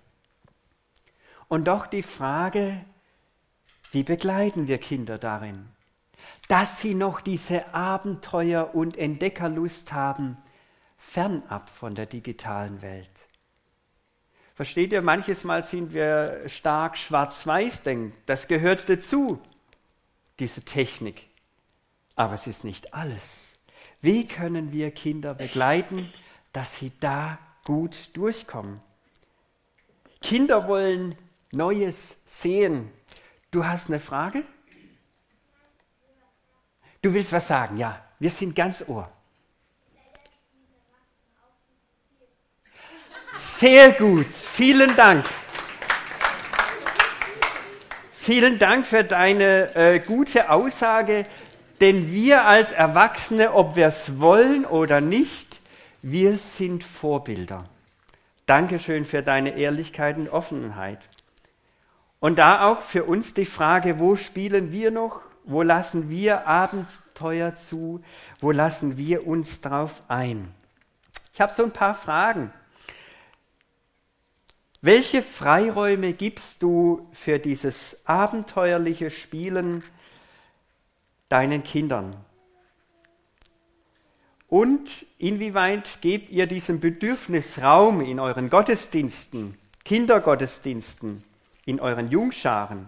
Und 1.48 1.66
doch 1.66 1.86
die 1.86 2.04
Frage, 2.04 2.84
wie 3.92 4.04
begleiten 4.04 4.68
wir 4.68 4.80
Kinder 4.80 5.20
darin? 5.20 5.68
dass 6.48 6.80
sie 6.80 6.94
noch 6.94 7.22
diese 7.22 7.74
Abenteuer- 7.74 8.74
und 8.74 8.98
Entdeckerlust 8.98 9.92
haben, 9.92 10.38
fernab 10.98 11.70
von 11.70 11.96
der 11.96 12.06
digitalen 12.06 12.82
Welt. 12.82 13.27
Versteht 14.58 14.92
ihr, 14.92 15.04
manches 15.04 15.44
Mal 15.44 15.62
sind 15.62 15.94
wir 15.94 16.42
stark 16.48 16.98
schwarz-weiß 16.98 17.84
denken. 17.84 18.18
Das 18.26 18.48
gehört 18.48 18.90
dazu, 18.90 19.40
diese 20.40 20.64
Technik. 20.64 21.28
Aber 22.16 22.34
es 22.34 22.48
ist 22.48 22.64
nicht 22.64 22.96
alles. 22.96 23.60
Wie 24.02 24.26
können 24.26 24.72
wir 24.72 24.90
Kinder 24.90 25.36
begleiten, 25.36 26.12
dass 26.54 26.78
sie 26.78 26.92
da 27.00 27.38
gut 27.66 28.10
durchkommen? 28.14 28.82
Kinder 30.22 30.68
wollen 30.68 31.16
Neues 31.52 32.18
sehen. 32.26 32.92
Du 33.52 33.64
hast 33.64 33.90
eine 33.90 34.00
Frage? 34.00 34.42
Du 37.04 37.14
willst 37.14 37.32
was 37.32 37.48
sagen? 37.48 37.78
Ja, 37.78 38.04
wir 38.18 38.32
sind 38.32 38.56
ganz 38.56 38.84
Ohr. 38.88 39.12
Sehr 43.38 43.92
gut, 43.92 44.26
vielen 44.26 44.96
Dank. 44.96 45.26
Vielen 48.14 48.60
Dank 48.60 48.86
für 48.86 49.04
deine 49.04 49.76
äh, 49.76 50.00
gute 50.00 50.50
Aussage, 50.50 51.24
denn 51.80 52.12
wir 52.12 52.46
als 52.46 52.72
Erwachsene, 52.72 53.54
ob 53.54 53.76
wir 53.76 53.88
es 53.88 54.20
wollen 54.20 54.66
oder 54.66 55.00
nicht, 55.00 55.62
wir 56.02 56.38
sind 56.38 56.84
Vorbilder. 56.84 57.66
Dankeschön 58.46 59.06
für 59.06 59.24
deine 59.24 59.56
Ehrlichkeit 59.58 60.18
und 60.18 60.30
Offenheit. 60.30 61.00
Und 62.20 62.38
da 62.40 62.68
auch 62.68 62.82
für 62.82 63.06
uns 63.06 63.34
die 63.34 63.46
Frage, 63.46 64.00
wo 64.00 64.16
spielen 64.16 64.72
wir 64.72 64.92
noch 64.92 65.22
wo 65.48 65.62
lassen 65.62 66.10
wir 66.10 66.46
Abenteuer 66.46 67.56
zu? 67.56 68.04
Wo 68.42 68.52
lassen 68.52 68.98
wir 68.98 69.26
uns 69.26 69.62
drauf 69.62 70.04
ein? 70.10 70.54
Ich 71.34 71.40
habe 71.40 71.54
so 71.54 71.64
ein 71.64 71.72
paar 71.72 71.96
Fragen. 71.96 72.52
Welche 74.82 75.24
Freiräume 75.24 76.14
gibst 76.14 76.62
du 76.62 77.10
für 77.12 77.40
dieses 77.40 78.06
abenteuerliche 78.06 79.10
Spielen 79.10 79.84
deinen 81.30 81.64
Kindern? 81.64 82.16
Und 84.48 85.06
inwieweit 85.18 86.00
gebt 86.02 86.30
ihr 86.30 86.46
diesem 86.46 86.80
Bedürfnis 86.80 87.60
Raum 87.60 88.02
in 88.02 88.20
euren 88.20 88.50
Gottesdiensten, 88.50 89.58
Kindergottesdiensten, 89.84 91.24
in 91.66 91.80
euren 91.80 92.10
Jungscharen? 92.10 92.88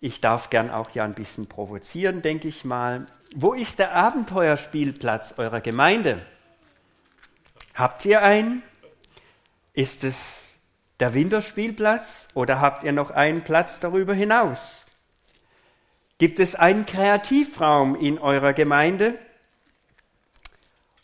Ich 0.00 0.20
darf 0.20 0.48
gern 0.48 0.70
auch 0.70 0.90
ja 0.90 1.04
ein 1.04 1.14
bisschen 1.14 1.46
provozieren, 1.46 2.22
denke 2.22 2.46
ich 2.46 2.64
mal. 2.64 3.06
Wo 3.34 3.52
ist 3.52 3.80
der 3.80 3.94
Abenteuerspielplatz 3.94 5.34
eurer 5.38 5.60
Gemeinde? 5.60 6.24
Habt 7.74 8.04
ihr 8.04 8.22
einen? 8.22 8.62
Ist 9.76 10.04
es 10.04 10.54
der 11.00 11.12
Winterspielplatz 11.12 12.28
oder 12.32 12.62
habt 12.62 12.82
ihr 12.82 12.92
noch 12.92 13.10
einen 13.10 13.44
Platz 13.44 13.78
darüber 13.78 14.14
hinaus? 14.14 14.86
Gibt 16.16 16.40
es 16.40 16.54
einen 16.54 16.86
Kreativraum 16.86 17.94
in 17.94 18.18
eurer 18.18 18.54
Gemeinde, 18.54 19.18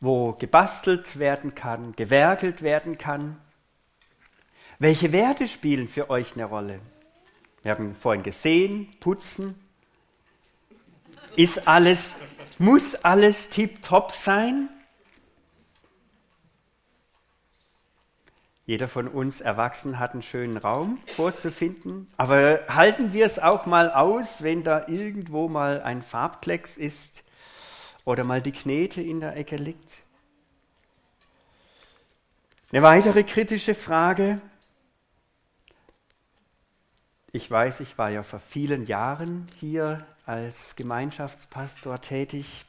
wo 0.00 0.32
gebastelt 0.32 1.18
werden 1.18 1.54
kann, 1.54 1.94
gewerkelt 1.96 2.62
werden 2.62 2.96
kann? 2.96 3.38
Welche 4.78 5.12
Werte 5.12 5.48
spielen 5.48 5.86
für 5.86 6.08
euch 6.08 6.32
eine 6.32 6.46
Rolle? 6.46 6.80
Wir 7.62 7.72
haben 7.72 7.94
vorhin 7.94 8.22
gesehen, 8.22 8.88
putzen. 9.00 9.54
Ist 11.36 11.68
alles, 11.68 12.16
muss 12.58 12.94
alles 12.94 13.50
tiptop 13.50 14.12
sein? 14.12 14.70
Jeder 18.64 18.88
von 18.88 19.08
uns 19.08 19.40
Erwachsenen 19.40 19.98
hat 19.98 20.12
einen 20.12 20.22
schönen 20.22 20.56
Raum 20.56 20.98
vorzufinden. 21.16 22.08
Aber 22.16 22.60
halten 22.68 23.12
wir 23.12 23.26
es 23.26 23.40
auch 23.40 23.66
mal 23.66 23.90
aus, 23.90 24.42
wenn 24.42 24.62
da 24.62 24.86
irgendwo 24.86 25.48
mal 25.48 25.82
ein 25.82 26.02
Farbklecks 26.02 26.76
ist 26.76 27.24
oder 28.04 28.22
mal 28.22 28.40
die 28.40 28.52
Knete 28.52 29.02
in 29.02 29.18
der 29.18 29.36
Ecke 29.36 29.56
liegt? 29.56 30.02
Eine 32.70 32.82
weitere 32.82 33.24
kritische 33.24 33.74
Frage. 33.74 34.40
Ich 37.32 37.50
weiß, 37.50 37.80
ich 37.80 37.98
war 37.98 38.10
ja 38.10 38.22
vor 38.22 38.40
vielen 38.40 38.86
Jahren 38.86 39.48
hier 39.58 40.06
als 40.24 40.76
Gemeinschaftspastor 40.76 42.00
tätig. 42.00 42.64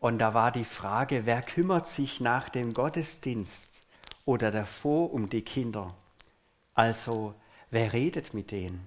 Und 0.00 0.18
da 0.18 0.32
war 0.32 0.50
die 0.50 0.64
Frage, 0.64 1.26
wer 1.26 1.42
kümmert 1.42 1.88
sich 1.88 2.20
nach 2.20 2.48
dem 2.48 2.72
Gottesdienst 2.72 3.69
oder 4.30 4.52
davor 4.52 5.12
um 5.12 5.28
die 5.28 5.42
Kinder. 5.42 5.92
Also, 6.74 7.34
wer 7.72 7.92
redet 7.92 8.32
mit 8.32 8.52
denen? 8.52 8.86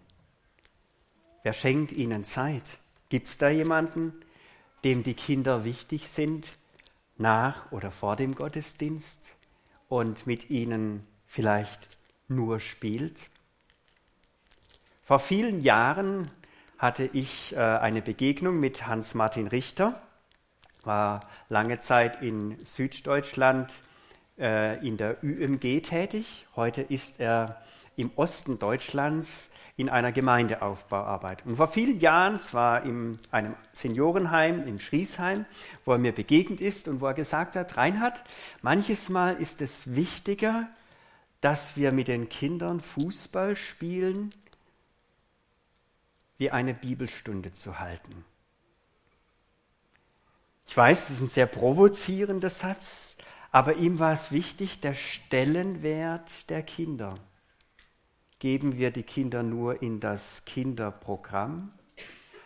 Wer 1.44 1.52
schenkt 1.52 1.92
ihnen 1.92 2.24
Zeit? 2.24 2.64
Gibt 3.10 3.28
es 3.28 3.38
da 3.38 3.50
jemanden, 3.50 4.14
dem 4.86 5.04
die 5.04 5.16
Kinder 5.16 5.66
wichtig 5.66 6.08
sind, 6.08 6.58
nach 7.18 7.74
oder 7.74 7.92
vor 7.92 8.16
dem 8.16 8.36
Gottesdienst 8.36 9.20
und 9.90 10.26
mit 10.26 10.50
ihnen 10.50 11.06
vielleicht 11.28 11.98
nur 12.30 12.62
spielt? 12.62 13.28
Vor 15.02 15.20
vielen 15.20 15.62
Jahren 15.62 16.32
hatte 16.78 17.10
ich 17.12 17.54
äh, 17.54 17.58
eine 17.60 18.02
Begegnung 18.02 18.62
mit 18.62 18.88
Hans-Martin 18.88 19.48
Richter, 19.48 20.02
war 20.84 21.20
lange 21.50 21.80
Zeit 21.80 22.22
in 22.22 22.64
Süddeutschland 22.64 23.74
äh, 24.38 24.86
in 24.86 24.98
der 24.98 25.24
UMG 25.24 25.82
tätig. 25.82 26.46
Heute 26.56 26.82
ist 26.82 27.20
er 27.20 27.62
im 27.96 28.12
Osten 28.16 28.60
Deutschlands 28.60 29.52
in 29.76 29.90
einer 29.90 30.12
Gemeindeaufbauarbeit. 30.12 31.46
Und 31.46 31.58
vor 31.58 31.68
vielen 31.68 32.00
Jahren, 32.00 32.40
zwar 32.42 32.84
in 32.84 33.18
einem 33.32 33.56
Seniorenheim 33.74 34.68
in 34.68 34.80
Schriesheim, 34.80 35.46
wo 35.84 35.94
er 35.94 35.98
mir 35.98 36.12
begegnet 36.12 36.62
ist 36.62 36.88
und 36.88 37.02
wo 37.02 37.08
er 37.08 37.16
gesagt 37.16 37.56
hat, 37.56 37.76
Reinhard, 37.76 38.24
manches 38.62 39.10
Mal 39.10 39.34
ist 39.34 39.62
es 39.62 39.96
wichtiger, 39.96 40.68
dass 41.42 41.76
wir 41.76 41.92
mit 41.92 42.08
den 42.08 42.30
Kindern 42.30 42.82
Fußball 42.82 43.56
spielen, 43.56 44.32
wie 46.38 46.52
eine 46.52 46.74
Bibelstunde 46.74 47.52
zu 47.52 47.80
halten. 47.80 48.24
Ich 50.68 50.78
weiß, 50.78 51.08
das 51.08 51.18
ist 51.18 51.22
ein 51.22 51.30
sehr 51.30 51.46
provozierender 51.46 52.50
Satz, 52.50 53.18
aber 53.54 53.76
ihm 53.76 54.00
war 54.00 54.12
es 54.12 54.32
wichtig, 54.32 54.80
der 54.80 54.96
Stellenwert 54.96 56.50
der 56.50 56.64
Kinder. 56.64 57.14
Geben 58.40 58.78
wir 58.78 58.90
die 58.90 59.04
Kinder 59.04 59.44
nur 59.44 59.84
in 59.84 60.00
das 60.00 60.44
Kinderprogramm? 60.46 61.72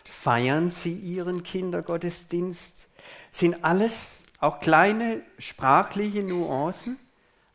Feiern 0.04 0.70
sie 0.70 0.92
ihren 0.92 1.42
Kindergottesdienst? 1.42 2.88
Sind 3.30 3.64
alles 3.64 4.22
auch 4.38 4.60
kleine 4.60 5.22
sprachliche 5.38 6.22
Nuancen, 6.22 6.98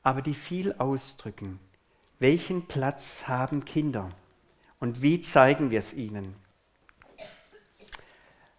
aber 0.01 0.23
die 0.23 0.33
viel 0.33 0.73
ausdrücken. 0.73 1.59
Welchen 2.17 2.67
Platz 2.67 3.27
haben 3.27 3.65
Kinder? 3.65 4.09
Und 4.79 5.03
wie 5.03 5.21
zeigen 5.21 5.69
wir 5.69 5.79
es 5.79 5.93
ihnen? 5.93 6.35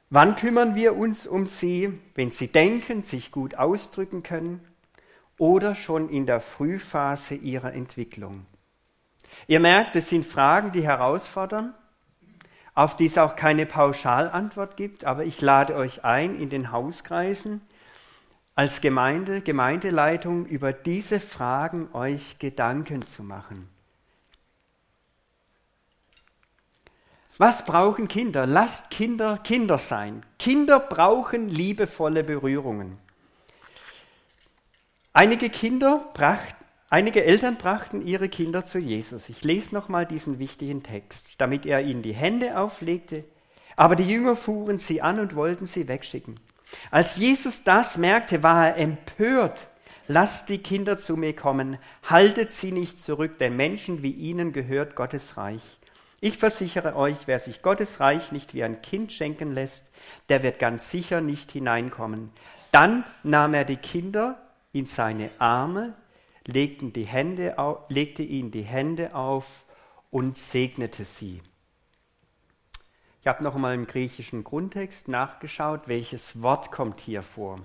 Wann 0.09 0.37
kümmern 0.37 0.77
wir 0.77 0.95
uns 0.95 1.27
um 1.27 1.47
sie, 1.47 1.99
wenn 2.15 2.31
sie 2.31 2.47
denken, 2.47 3.03
sich 3.03 3.33
gut 3.33 3.57
ausdrücken 3.57 4.23
können? 4.23 4.61
Oder 5.39 5.75
schon 5.75 6.09
in 6.09 6.27
der 6.27 6.41
Frühphase 6.41 7.35
ihrer 7.35 7.73
Entwicklung. 7.73 8.47
Ihr 9.47 9.61
merkt, 9.61 9.97
es 9.97 10.09
sind 10.09 10.25
Fragen, 10.25 10.73
die 10.73 10.83
herausfordern, 10.83 11.75
auf 12.75 12.97
die 12.97 13.07
es 13.07 13.19
auch 13.19 13.37
keine 13.37 13.67
Pauschalantwort 13.67 14.77
gibt, 14.77 15.05
aber 15.05 15.25
ich 15.25 15.41
lade 15.41 15.75
euch 15.75 16.05
ein, 16.05 16.41
in 16.41 16.51
den 16.51 16.73
Hauskreisen 16.73 17.61
als 18.55 18.81
Gemeinde, 18.81 19.41
Gemeindeleitung 19.41 20.47
über 20.47 20.73
diese 20.73 21.19
Fragen 21.19 21.89
euch 21.93 22.39
Gedanken 22.39 23.05
zu 23.05 23.23
machen. 23.23 23.69
Was 27.37 27.65
brauchen 27.65 28.07
Kinder? 28.07 28.47
Lasst 28.47 28.91
Kinder 28.91 29.39
Kinder 29.39 29.79
sein. 29.79 30.25
Kinder 30.39 30.79
brauchen 30.79 31.49
liebevolle 31.49 32.23
Berührungen. 32.23 32.99
Einige 35.17 35.49
Kinder 35.49 36.11
bracht, 36.13 36.57
einige 36.91 37.25
Eltern 37.25 37.57
brachten 37.57 38.05
ihre 38.05 38.29
Kinder 38.29 38.65
zu 38.65 38.81
Jesus. 38.81 39.29
Ich 39.29 39.45
lese 39.45 39.73
nochmal 39.73 40.07
diesen 40.07 40.41
wichtigen 40.41 40.83
Text, 40.83 41.41
damit 41.41 41.67
er 41.67 41.83
ihnen 41.83 42.03
die 42.03 42.13
Hände 42.13 42.59
auflegte. 42.59 43.23
Aber 43.77 43.95
die 43.95 44.11
Jünger 44.11 44.35
fuhren 44.35 44.81
sie 44.81 45.03
an 45.03 45.21
und 45.21 45.37
wollten 45.37 45.67
sie 45.67 45.87
wegschicken. 45.87 46.41
Als 46.91 47.17
Jesus 47.17 47.63
das 47.63 47.97
merkte, 47.97 48.43
war 48.43 48.67
er 48.67 48.77
empört. 48.77 49.69
Lasst 50.09 50.49
die 50.49 50.59
Kinder 50.59 50.99
zu 50.99 51.17
mir 51.17 51.37
kommen, 51.37 51.79
haltet 52.03 52.51
sie 52.51 52.73
nicht 52.73 53.01
zurück, 53.01 53.39
denn 53.39 53.55
Menschen 53.55 54.03
wie 54.03 54.11
ihnen 54.11 54.53
gehört 54.53 54.97
Gottes 54.97 55.37
Reich. 55.37 55.63
Ich 56.21 56.39
versichere 56.39 56.97
euch, 56.97 57.19
wer 57.27 57.39
sich 57.39 57.63
Gottes 57.63 58.01
Reich 58.01 58.33
nicht 58.33 58.53
wie 58.53 58.65
ein 58.65 58.83
Kind 58.83 59.13
schenken 59.13 59.55
lässt, 59.55 59.93
der 60.29 60.43
wird 60.43 60.59
ganz 60.59 60.91
sicher 60.91 61.21
nicht 61.21 61.53
hineinkommen. 61.53 62.31
Dann 62.73 63.05
nahm 63.23 63.55
er 63.55 63.65
die 63.65 63.77
Kinder 63.77 64.44
in 64.75 64.87
seine 64.87 65.31
Arme, 65.39 65.95
legten 66.45 66.93
die 66.93 67.07
Hände 67.07 67.59
auf, 67.59 67.89
legte 67.89 68.23
ihnen 68.23 68.51
die 68.51 68.63
Hände 68.63 69.15
auf 69.15 69.65
und 70.11 70.37
segnete 70.37 71.05
sie. 71.05 71.41
Ich 73.21 73.27
habe 73.27 73.43
noch 73.43 73.55
einmal 73.55 73.75
im 73.75 73.87
griechischen 73.87 74.45
Grundtext 74.45 75.09
nachgeschaut, 75.09 75.83
welches 75.87 76.43
Wort 76.43 76.71
kommt 76.73 77.01
hier 77.01 77.23
vor. 77.23 77.61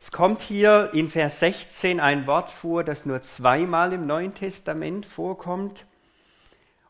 Es 0.00 0.10
kommt 0.10 0.40
hier 0.40 0.90
in 0.94 1.10
Vers 1.10 1.40
16 1.40 2.00
ein 2.00 2.26
Wort 2.26 2.50
vor, 2.50 2.84
das 2.84 3.04
nur 3.04 3.20
zweimal 3.20 3.92
im 3.92 4.06
Neuen 4.06 4.32
Testament 4.32 5.04
vorkommt. 5.04 5.84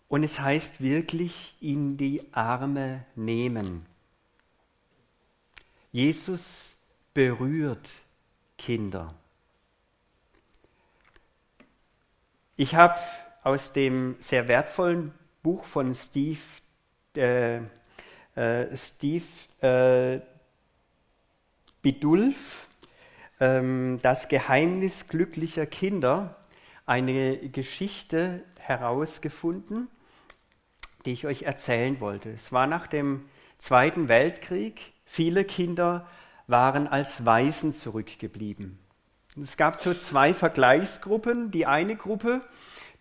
Und 0.09 0.23
es 0.23 0.39
heißt 0.39 0.81
wirklich 0.81 1.57
in 1.61 1.97
die 1.97 2.23
Arme 2.33 3.05
nehmen. 3.17 3.85
Jesus 5.91 6.77
berührt 7.13 7.91
Kinder. 8.57 9.15
Ich 12.61 12.75
habe 12.75 13.01
aus 13.43 13.73
dem 13.73 14.17
sehr 14.19 14.47
wertvollen 14.47 15.15
Buch 15.43 15.65
von 15.65 15.95
Steve, 15.95 16.41
äh, 17.17 17.57
äh, 18.35 18.77
Steve 18.77 19.25
äh, 19.63 20.21
Bidulf, 21.81 22.69
ähm, 23.41 23.99
Das 24.03 24.29
Geheimnis 24.29 25.09
glücklicher 25.09 25.65
Kinder, 25.65 26.37
eine 26.85 27.39
Geschichte 27.49 28.43
herausgefunden, 28.59 29.89
die 31.07 31.15
ich 31.15 31.27
euch 31.27 31.45
erzählen 31.45 31.99
wollte. 31.99 32.29
Es 32.29 32.53
war 32.53 32.67
nach 32.67 32.89
dem 32.89 33.25
Zweiten 33.57 34.09
Weltkrieg. 34.09 34.93
Viele 35.07 35.47
Kinder 35.47 36.07
waren 36.47 36.89
als 36.89 37.25
Waisen 37.25 37.73
zurückgeblieben. 37.73 38.79
Es 39.39 39.57
gab 39.57 39.77
so 39.79 39.95
zwei 39.95 40.35
Vergleichsgruppen. 40.35 41.51
Die 41.51 41.67
eine 41.67 41.97
Gruppe, 41.97 42.41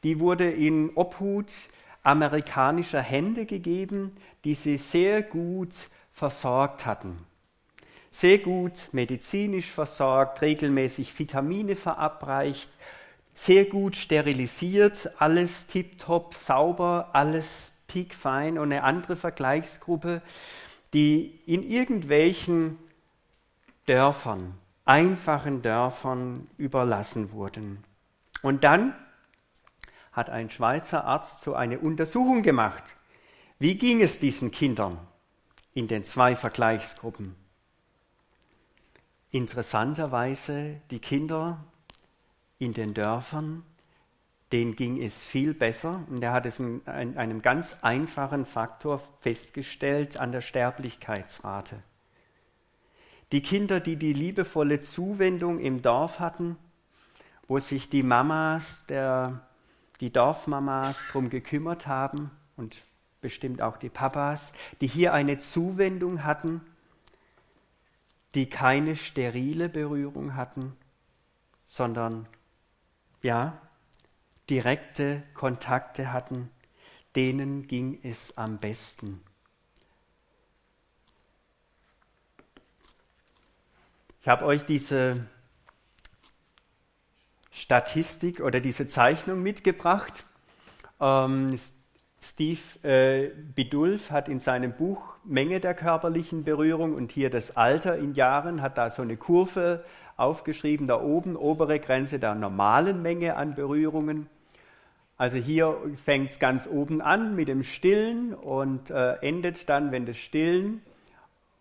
die 0.03 0.19
wurde 0.19 0.49
in 0.49 0.91
Obhut 0.95 1.51
amerikanischer 2.03 3.01
Hände 3.01 3.45
gegeben, 3.45 4.15
die 4.43 4.55
sie 4.55 4.77
sehr 4.77 5.21
gut 5.21 5.73
versorgt 6.13 6.85
hatten. 6.85 7.17
Sehr 8.11 8.39
gut 8.39 8.89
medizinisch 8.91 9.69
versorgt, 9.69 10.41
regelmäßig 10.41 11.17
Vitamine 11.17 11.75
verabreicht, 11.75 12.71
sehr 13.33 13.65
gut 13.65 13.95
sterilisiert, 13.95 15.09
alles 15.19 15.67
tiptop, 15.67 16.33
sauber, 16.33 17.09
alles 17.13 17.71
piekfein. 17.87 18.57
Und 18.57 18.71
eine 18.71 18.83
andere 18.83 19.15
Vergleichsgruppe, 19.15 20.21
die 20.93 21.39
in 21.45 21.63
irgendwelchen 21.63 22.77
Dörfern 23.85 24.55
einfachen 24.89 25.61
Dörfern 25.61 26.49
überlassen 26.57 27.31
wurden. 27.31 27.83
Und 28.41 28.63
dann 28.63 28.93
hat 30.11 30.29
ein 30.29 30.49
Schweizer 30.49 31.05
Arzt 31.05 31.41
so 31.41 31.53
eine 31.53 31.79
Untersuchung 31.79 32.43
gemacht. 32.43 32.83
Wie 33.59 33.77
ging 33.77 34.01
es 34.01 34.19
diesen 34.19 34.51
Kindern? 34.51 34.97
in 35.73 35.87
den 35.87 36.03
zwei 36.03 36.35
Vergleichsgruppen. 36.35 37.35
Interessanterweise 39.31 40.81
die 40.91 40.99
Kinder 40.99 41.63
in 42.57 42.73
den 42.73 42.93
Dörfern, 42.93 43.63
denen 44.51 44.75
ging 44.75 45.01
es 45.01 45.25
viel 45.25 45.53
besser 45.53 46.03
und 46.09 46.23
er 46.23 46.33
hat 46.33 46.45
es 46.45 46.59
in 46.59 46.85
einem 46.87 47.41
ganz 47.41 47.77
einfachen 47.81 48.45
Faktor 48.45 49.01
festgestellt 49.21 50.19
an 50.19 50.31
der 50.31 50.41
Sterblichkeitsrate. 50.41 51.83
Die 53.31 53.41
Kinder, 53.41 53.79
die 53.79 53.95
die 53.95 54.13
liebevolle 54.13 54.79
Zuwendung 54.79 55.59
im 55.59 55.81
Dorf 55.81 56.19
hatten, 56.19 56.57
wo 57.47 57.59
sich 57.59 57.89
die 57.89 58.03
Mamas, 58.03 58.85
der, 58.87 59.41
die 59.99 60.11
Dorfmamas 60.11 61.03
drum 61.11 61.29
gekümmert 61.29 61.87
haben 61.87 62.31
und 62.57 62.83
bestimmt 63.21 63.61
auch 63.61 63.77
die 63.77 63.89
Papas, 63.89 64.53
die 64.81 64.87
hier 64.87 65.13
eine 65.13 65.39
Zuwendung 65.39 66.23
hatten, 66.23 66.61
die 68.35 68.49
keine 68.49 68.95
sterile 68.95 69.69
Berührung 69.69 70.35
hatten, 70.35 70.73
sondern 71.65 72.27
ja, 73.21 73.59
direkte 74.49 75.23
Kontakte 75.33 76.13
hatten, 76.13 76.49
denen 77.15 77.67
ging 77.67 77.99
es 78.03 78.37
am 78.37 78.57
besten. 78.57 79.21
Ich 84.21 84.27
habe 84.27 84.43
euch 84.45 84.65
diese 84.65 85.13
Statistik 87.51 88.41
oder 88.41 88.59
diese 88.59 88.89
Zeichnung 88.89 89.41
mitgebracht. 89.41 90.25
Ähm, 90.99 91.57
Steve 92.21 92.59
äh, 92.83 93.29
Bidulf 93.55 94.11
hat 94.11 94.27
in 94.27 94.41
seinem 94.41 94.73
Buch 94.73 95.15
Menge 95.23 95.61
der 95.61 95.73
körperlichen 95.73 96.43
Berührung 96.43 96.95
und 96.95 97.13
hier 97.13 97.29
das 97.29 97.55
Alter 97.55 97.97
in 97.97 98.13
Jahren, 98.13 98.61
hat 98.61 98.77
da 98.77 98.89
so 98.89 99.03
eine 99.03 99.15
Kurve 99.15 99.85
aufgeschrieben, 100.17 100.85
da 100.85 101.01
oben 101.01 101.37
obere 101.37 101.79
Grenze 101.79 102.19
der 102.19 102.35
normalen 102.35 103.01
Menge 103.01 103.37
an 103.37 103.55
Berührungen. 103.55 104.27
Also 105.15 105.37
hier 105.37 105.77
fängt 106.03 106.31
es 106.31 106.39
ganz 106.39 106.67
oben 106.67 107.01
an 107.01 107.37
mit 107.37 107.47
dem 107.47 107.63
Stillen 107.63 108.33
und 108.33 108.89
äh, 108.89 109.13
endet 109.21 109.69
dann, 109.69 109.93
wenn 109.93 110.05
das 110.05 110.17
Stillen 110.17 110.81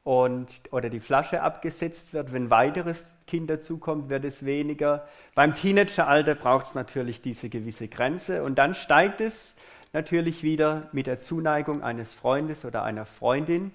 und, 0.09 0.49
oder 0.71 0.89
die 0.89 1.01
Flasche 1.01 1.43
abgesetzt 1.43 2.15
wird. 2.15 2.33
Wenn 2.33 2.49
weiteres 2.49 3.13
Kind 3.27 3.51
dazukommt, 3.51 4.09
wird 4.09 4.25
es 4.25 4.43
weniger. 4.47 5.07
Beim 5.35 5.55
Teenageralter 5.55 6.35
braucht 6.35 6.69
es 6.69 6.75
natürlich 6.75 7.21
diese 7.21 7.51
gewisse 7.51 7.89
Grenze 7.89 8.43
und 8.43 8.55
dann 8.55 8.75
steigt 8.75 9.21
es 9.21 9.55
natürlich 9.93 10.43
wieder 10.43 10.89
mit 10.93 11.09
der 11.09 11.21
Zuneigung 11.21 11.83
eines 11.83 12.15
Freundes 12.15 12.65
oder 12.65 12.85
einer 12.85 13.05
Freundin 13.05 13.71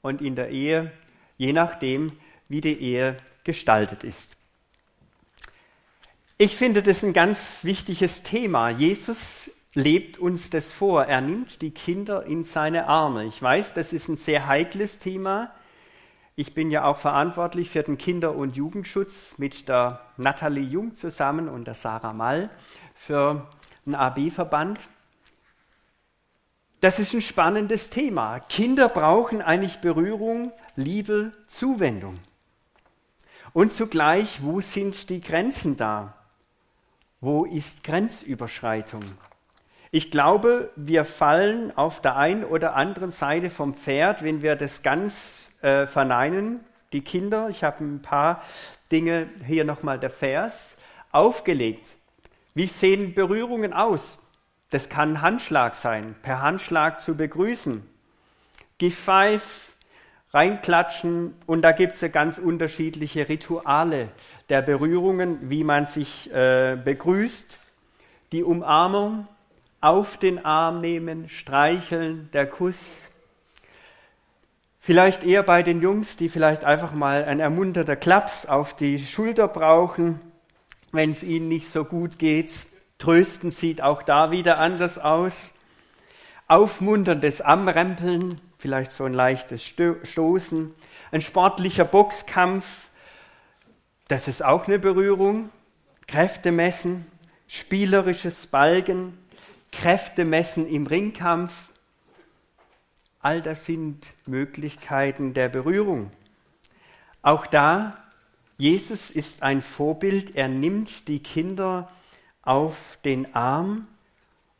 und 0.00 0.22
in 0.22 0.36
der 0.36 0.50
Ehe, 0.50 0.92
je 1.38 1.52
nachdem, 1.52 2.12
wie 2.48 2.60
die 2.60 2.80
Ehe 2.80 3.16
gestaltet 3.42 4.04
ist. 4.04 4.36
Ich 6.38 6.54
finde 6.54 6.84
das 6.84 7.02
ein 7.02 7.12
ganz 7.12 7.64
wichtiges 7.64 8.22
Thema. 8.22 8.70
Jesus 8.70 9.50
lebt 9.74 10.18
uns 10.18 10.50
das 10.50 10.70
vor. 10.70 11.06
Er 11.06 11.20
nimmt 11.20 11.62
die 11.62 11.72
Kinder 11.72 12.24
in 12.26 12.44
seine 12.44 12.86
Arme. 12.86 13.24
Ich 13.24 13.42
weiß, 13.42 13.74
das 13.74 13.92
ist 13.92 14.06
ein 14.06 14.16
sehr 14.16 14.46
heikles 14.46 15.00
Thema. 15.00 15.50
Ich 16.36 16.52
bin 16.52 16.72
ja 16.72 16.84
auch 16.84 16.98
verantwortlich 16.98 17.70
für 17.70 17.84
den 17.84 17.96
Kinder- 17.96 18.34
und 18.34 18.56
Jugendschutz 18.56 19.38
mit 19.38 19.68
der 19.68 20.00
Nathalie 20.16 20.64
Jung 20.64 20.96
zusammen 20.96 21.48
und 21.48 21.66
der 21.66 21.74
Sarah 21.74 22.12
Mall 22.12 22.50
für 22.96 23.46
einen 23.86 23.94
AB-Verband. 23.94 24.80
Das 26.80 26.98
ist 26.98 27.14
ein 27.14 27.22
spannendes 27.22 27.88
Thema. 27.88 28.40
Kinder 28.40 28.88
brauchen 28.88 29.42
eigentlich 29.42 29.78
Berührung, 29.78 30.50
Liebe, 30.74 31.30
Zuwendung. 31.46 32.18
Und 33.52 33.72
zugleich, 33.72 34.42
wo 34.42 34.60
sind 34.60 35.10
die 35.10 35.20
Grenzen 35.20 35.76
da? 35.76 36.14
Wo 37.20 37.44
ist 37.44 37.84
Grenzüberschreitung? 37.84 39.04
Ich 39.92 40.10
glaube, 40.10 40.72
wir 40.74 41.04
fallen 41.04 41.70
auf 41.76 42.00
der 42.00 42.16
einen 42.16 42.42
oder 42.42 42.74
anderen 42.74 43.12
Seite 43.12 43.50
vom 43.50 43.74
Pferd, 43.74 44.24
wenn 44.24 44.42
wir 44.42 44.56
das 44.56 44.82
ganz 44.82 45.43
äh, 45.64 45.86
verneinen 45.86 46.60
die 46.92 47.00
Kinder. 47.00 47.48
Ich 47.48 47.64
habe 47.64 47.82
ein 47.82 48.02
paar 48.02 48.42
Dinge, 48.92 49.28
hier 49.46 49.64
nochmal 49.64 49.98
der 49.98 50.10
Vers, 50.10 50.76
aufgelegt. 51.10 51.88
Wie 52.54 52.66
sehen 52.66 53.14
Berührungen 53.14 53.72
aus? 53.72 54.18
Das 54.70 54.88
kann 54.88 55.22
Handschlag 55.22 55.74
sein, 55.74 56.14
per 56.22 56.42
Handschlag 56.42 57.00
zu 57.00 57.16
begrüßen. 57.16 57.88
Five, 58.80 59.70
reinklatschen 60.34 61.34
und 61.46 61.62
da 61.62 61.72
gibt 61.72 61.94
es 61.94 62.02
ja 62.02 62.08
ganz 62.08 62.36
unterschiedliche 62.36 63.30
Rituale 63.30 64.08
der 64.50 64.60
Berührungen, 64.60 65.48
wie 65.48 65.64
man 65.64 65.86
sich 65.86 66.30
äh, 66.34 66.76
begrüßt. 66.76 67.58
Die 68.32 68.44
Umarmung, 68.44 69.26
auf 69.80 70.16
den 70.16 70.44
Arm 70.44 70.78
nehmen, 70.78 71.28
streicheln, 71.28 72.28
der 72.32 72.46
Kuss, 72.46 73.10
Vielleicht 74.84 75.24
eher 75.24 75.42
bei 75.42 75.62
den 75.62 75.80
Jungs, 75.80 76.18
die 76.18 76.28
vielleicht 76.28 76.62
einfach 76.62 76.92
mal 76.92 77.24
ein 77.24 77.40
ermunterter 77.40 77.96
Klaps 77.96 78.44
auf 78.44 78.76
die 78.76 78.98
Schulter 78.98 79.48
brauchen, 79.48 80.20
wenn 80.92 81.10
es 81.10 81.22
ihnen 81.22 81.48
nicht 81.48 81.70
so 81.70 81.86
gut 81.86 82.18
geht. 82.18 82.52
Trösten 82.98 83.50
sieht 83.50 83.80
auch 83.80 84.02
da 84.02 84.30
wieder 84.30 84.58
anders 84.58 84.98
aus. 84.98 85.54
Aufmunterndes 86.48 87.40
Amrempeln, 87.40 88.42
vielleicht 88.58 88.92
so 88.92 89.04
ein 89.04 89.14
leichtes 89.14 89.64
Stoßen. 89.64 90.74
Ein 91.12 91.22
sportlicher 91.22 91.86
Boxkampf, 91.86 92.66
das 94.08 94.28
ist 94.28 94.44
auch 94.44 94.66
eine 94.66 94.78
Berührung. 94.78 95.48
Kräfte 96.06 96.52
messen, 96.52 97.06
spielerisches 97.48 98.48
Balgen, 98.48 99.16
Kräfte 99.72 100.26
messen 100.26 100.68
im 100.68 100.86
Ringkampf, 100.86 101.70
All 103.24 103.40
das 103.40 103.64
sind 103.64 104.04
Möglichkeiten 104.26 105.32
der 105.32 105.48
Berührung. 105.48 106.12
Auch 107.22 107.46
da, 107.46 107.96
Jesus 108.58 109.10
ist 109.10 109.42
ein 109.42 109.62
Vorbild. 109.62 110.36
Er 110.36 110.48
nimmt 110.48 111.08
die 111.08 111.20
Kinder 111.20 111.90
auf 112.42 112.98
den 113.02 113.34
Arm 113.34 113.88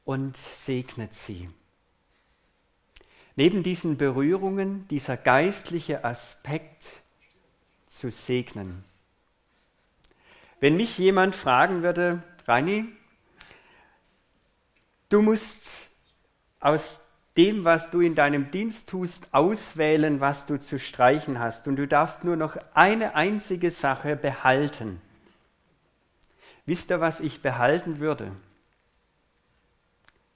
und 0.07 0.39
segnet 0.39 1.13
sie. 1.13 1.51
Neben 3.37 3.63
diesen 3.63 3.99
Berührungen 3.99 4.89
dieser 4.89 5.19
geistliche 5.19 6.03
Aspekt 6.03 6.87
zu 7.91 8.11
segnen. 8.11 8.83
Wenn 10.61 10.79
mich 10.79 10.97
jemand 10.97 11.37
fragen 11.37 11.83
würde, 11.83 12.23
Rani, 12.47 12.87
du 15.11 15.21
musst 15.21 15.89
aus 16.61 17.04
dem, 17.37 17.65
was 17.65 17.91
du 17.91 18.01
in 18.01 18.15
deinem 18.15 18.51
Dienst 18.51 18.89
tust, 18.89 19.29
auswählen, 19.33 20.21
was 20.21 20.47
du 20.47 20.59
zu 20.61 20.79
streichen 20.79 21.39
hast. 21.39 21.67
Und 21.67 21.77
du 21.77 21.87
darfst 21.87 22.25
nur 22.25 22.37
noch 22.37 22.57
eine 22.75 23.15
einzige 23.15 23.71
Sache 23.71 24.17
behalten. 24.17 25.01
Wisst 26.67 26.91
ihr, 26.91 27.01
was 27.01 27.21
ich 27.21 27.43
behalten 27.43 27.99
würde? 27.99 28.31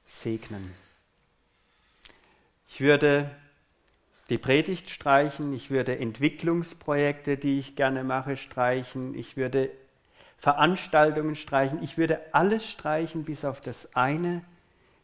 Segnen. 0.06 0.74
Ich 2.68 2.80
würde 2.80 3.30
die 4.28 4.38
Predigt 4.38 4.90
streichen, 4.90 5.52
ich 5.54 5.70
würde 5.70 5.98
Entwicklungsprojekte, 5.98 7.36
die 7.36 7.58
ich 7.58 7.76
gerne 7.76 8.04
mache, 8.04 8.36
streichen, 8.36 9.14
ich 9.14 9.36
würde 9.36 9.70
Veranstaltungen 10.38 11.34
streichen, 11.34 11.82
ich 11.82 11.96
würde 11.96 12.20
alles 12.32 12.68
streichen, 12.68 13.24
bis 13.24 13.44
auf 13.44 13.60
das 13.60 13.94
eine 13.96 14.42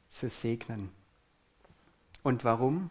zu 0.09 0.29
segnen. 0.29 0.91
Und 2.25 2.43
warum? 2.43 2.91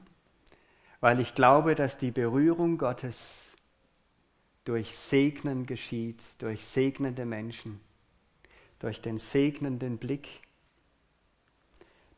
Weil 1.01 1.19
ich 1.19 1.33
glaube, 1.35 1.75
dass 1.75 1.97
die 1.97 2.11
Berührung 2.11 2.77
Gottes 2.77 3.57
durch 4.63 4.95
Segnen 4.95 5.65
geschieht, 5.65 6.23
durch 6.37 6.63
segnende 6.63 7.25
Menschen, 7.25 7.81
durch 8.79 9.01
den 9.01 9.17
segnenden 9.17 9.97
Blick, 9.97 10.29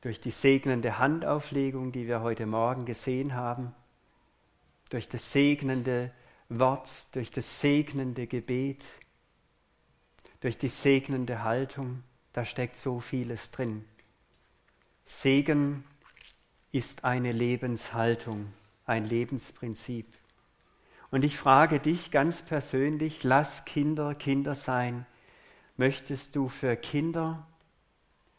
durch 0.01 0.21
die 0.21 0.30
segnende 0.30 0.99
Handauflegung, 0.99 1.91
die 1.91 2.06
wir 2.06 2.21
heute 2.21 2.45
Morgen 2.45 2.86
gesehen 2.86 3.34
haben, 3.34 3.73
durch 4.89 5.10
das 5.10 5.32
segnende 5.32 6.12
Wort, 6.49 7.15
durch 7.15 7.32
das 7.32 7.62
segnende 7.62 8.28
Gebet, 8.28 8.84
durch 10.41 10.58
die 10.58 10.67
segnende 10.67 11.43
Haltung, 11.43 12.04
da 12.34 12.43
steckt 12.43 12.75
so 12.75 12.99
vieles 12.99 13.51
drin. 13.51 13.86
Segen 15.06 15.86
ist 16.71 17.04
eine 17.04 17.32
Lebenshaltung, 17.32 18.51
ein 18.86 19.06
Lebensprinzip. 19.06 20.08
Und 21.12 21.23
ich 21.23 21.38
frage 21.38 21.80
dich 21.80 22.12
ganz 22.12 22.41
persönlich, 22.41 23.23
lass 23.23 23.65
Kinder 23.65 24.15
Kinder 24.15 24.56
sein. 24.56 25.06
Möchtest 25.78 26.36
du 26.36 26.49
für 26.49 26.75
Kinder, 26.75 27.45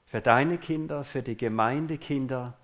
für 0.06 0.20
deine 0.20 0.58
Kinder, 0.58 1.04
für 1.04 1.22
die 1.22 1.36
Gemeinde 1.36 1.98
Kinder 1.98 2.56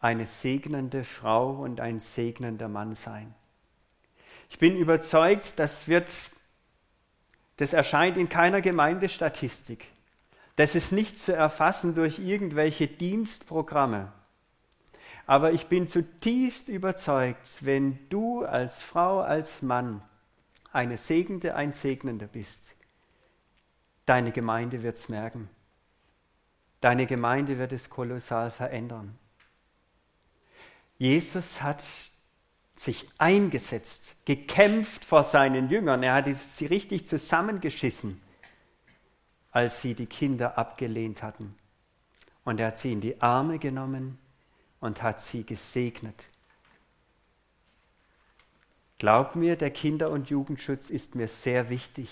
eine 0.00 0.24
segnende 0.26 1.04
Frau 1.04 1.50
und 1.50 1.80
ein 1.80 2.00
segnender 2.00 2.68
Mann 2.68 2.94
sein. 2.94 3.34
Ich 4.48 4.58
bin 4.58 4.76
überzeugt, 4.76 5.58
das 5.58 5.86
wird, 5.86 6.10
das 7.58 7.72
erscheint 7.72 8.16
in 8.16 8.28
keiner 8.28 8.62
Gemeindestatistik. 8.62 9.86
Das 10.56 10.74
ist 10.74 10.90
nicht 10.90 11.18
zu 11.18 11.32
erfassen 11.34 11.94
durch 11.94 12.18
irgendwelche 12.18 12.88
Dienstprogramme. 12.88 14.12
Aber 15.30 15.52
ich 15.52 15.68
bin 15.68 15.86
zutiefst 15.86 16.68
überzeugt, 16.68 17.64
wenn 17.64 18.00
du 18.08 18.44
als 18.44 18.82
Frau, 18.82 19.20
als 19.20 19.62
Mann 19.62 20.02
eine 20.72 20.96
Segnende, 20.96 21.54
ein 21.54 21.72
Segnender 21.72 22.26
bist, 22.26 22.74
deine 24.06 24.32
Gemeinde 24.32 24.82
wird 24.82 24.96
es 24.96 25.08
merken. 25.08 25.48
Deine 26.80 27.06
Gemeinde 27.06 27.58
wird 27.58 27.70
es 27.70 27.88
kolossal 27.88 28.50
verändern. 28.50 29.16
Jesus 30.98 31.62
hat 31.62 31.84
sich 32.74 33.08
eingesetzt, 33.18 34.16
gekämpft 34.24 35.04
vor 35.04 35.22
seinen 35.22 35.70
Jüngern. 35.70 36.02
Er 36.02 36.14
hat 36.14 36.26
sie 36.26 36.66
richtig 36.66 37.06
zusammengeschissen, 37.06 38.20
als 39.52 39.80
sie 39.80 39.94
die 39.94 40.06
Kinder 40.06 40.58
abgelehnt 40.58 41.22
hatten. 41.22 41.54
Und 42.42 42.58
er 42.58 42.66
hat 42.66 42.78
sie 42.78 42.90
in 42.90 43.00
die 43.00 43.22
Arme 43.22 43.60
genommen 43.60 44.18
und 44.80 45.02
hat 45.02 45.22
sie 45.22 45.44
gesegnet. 45.44 46.26
Glaub 48.98 49.34
mir, 49.34 49.56
der 49.56 49.70
Kinder- 49.70 50.10
und 50.10 50.28
Jugendschutz 50.28 50.90
ist 50.90 51.14
mir 51.14 51.28
sehr 51.28 51.70
wichtig. 51.70 52.08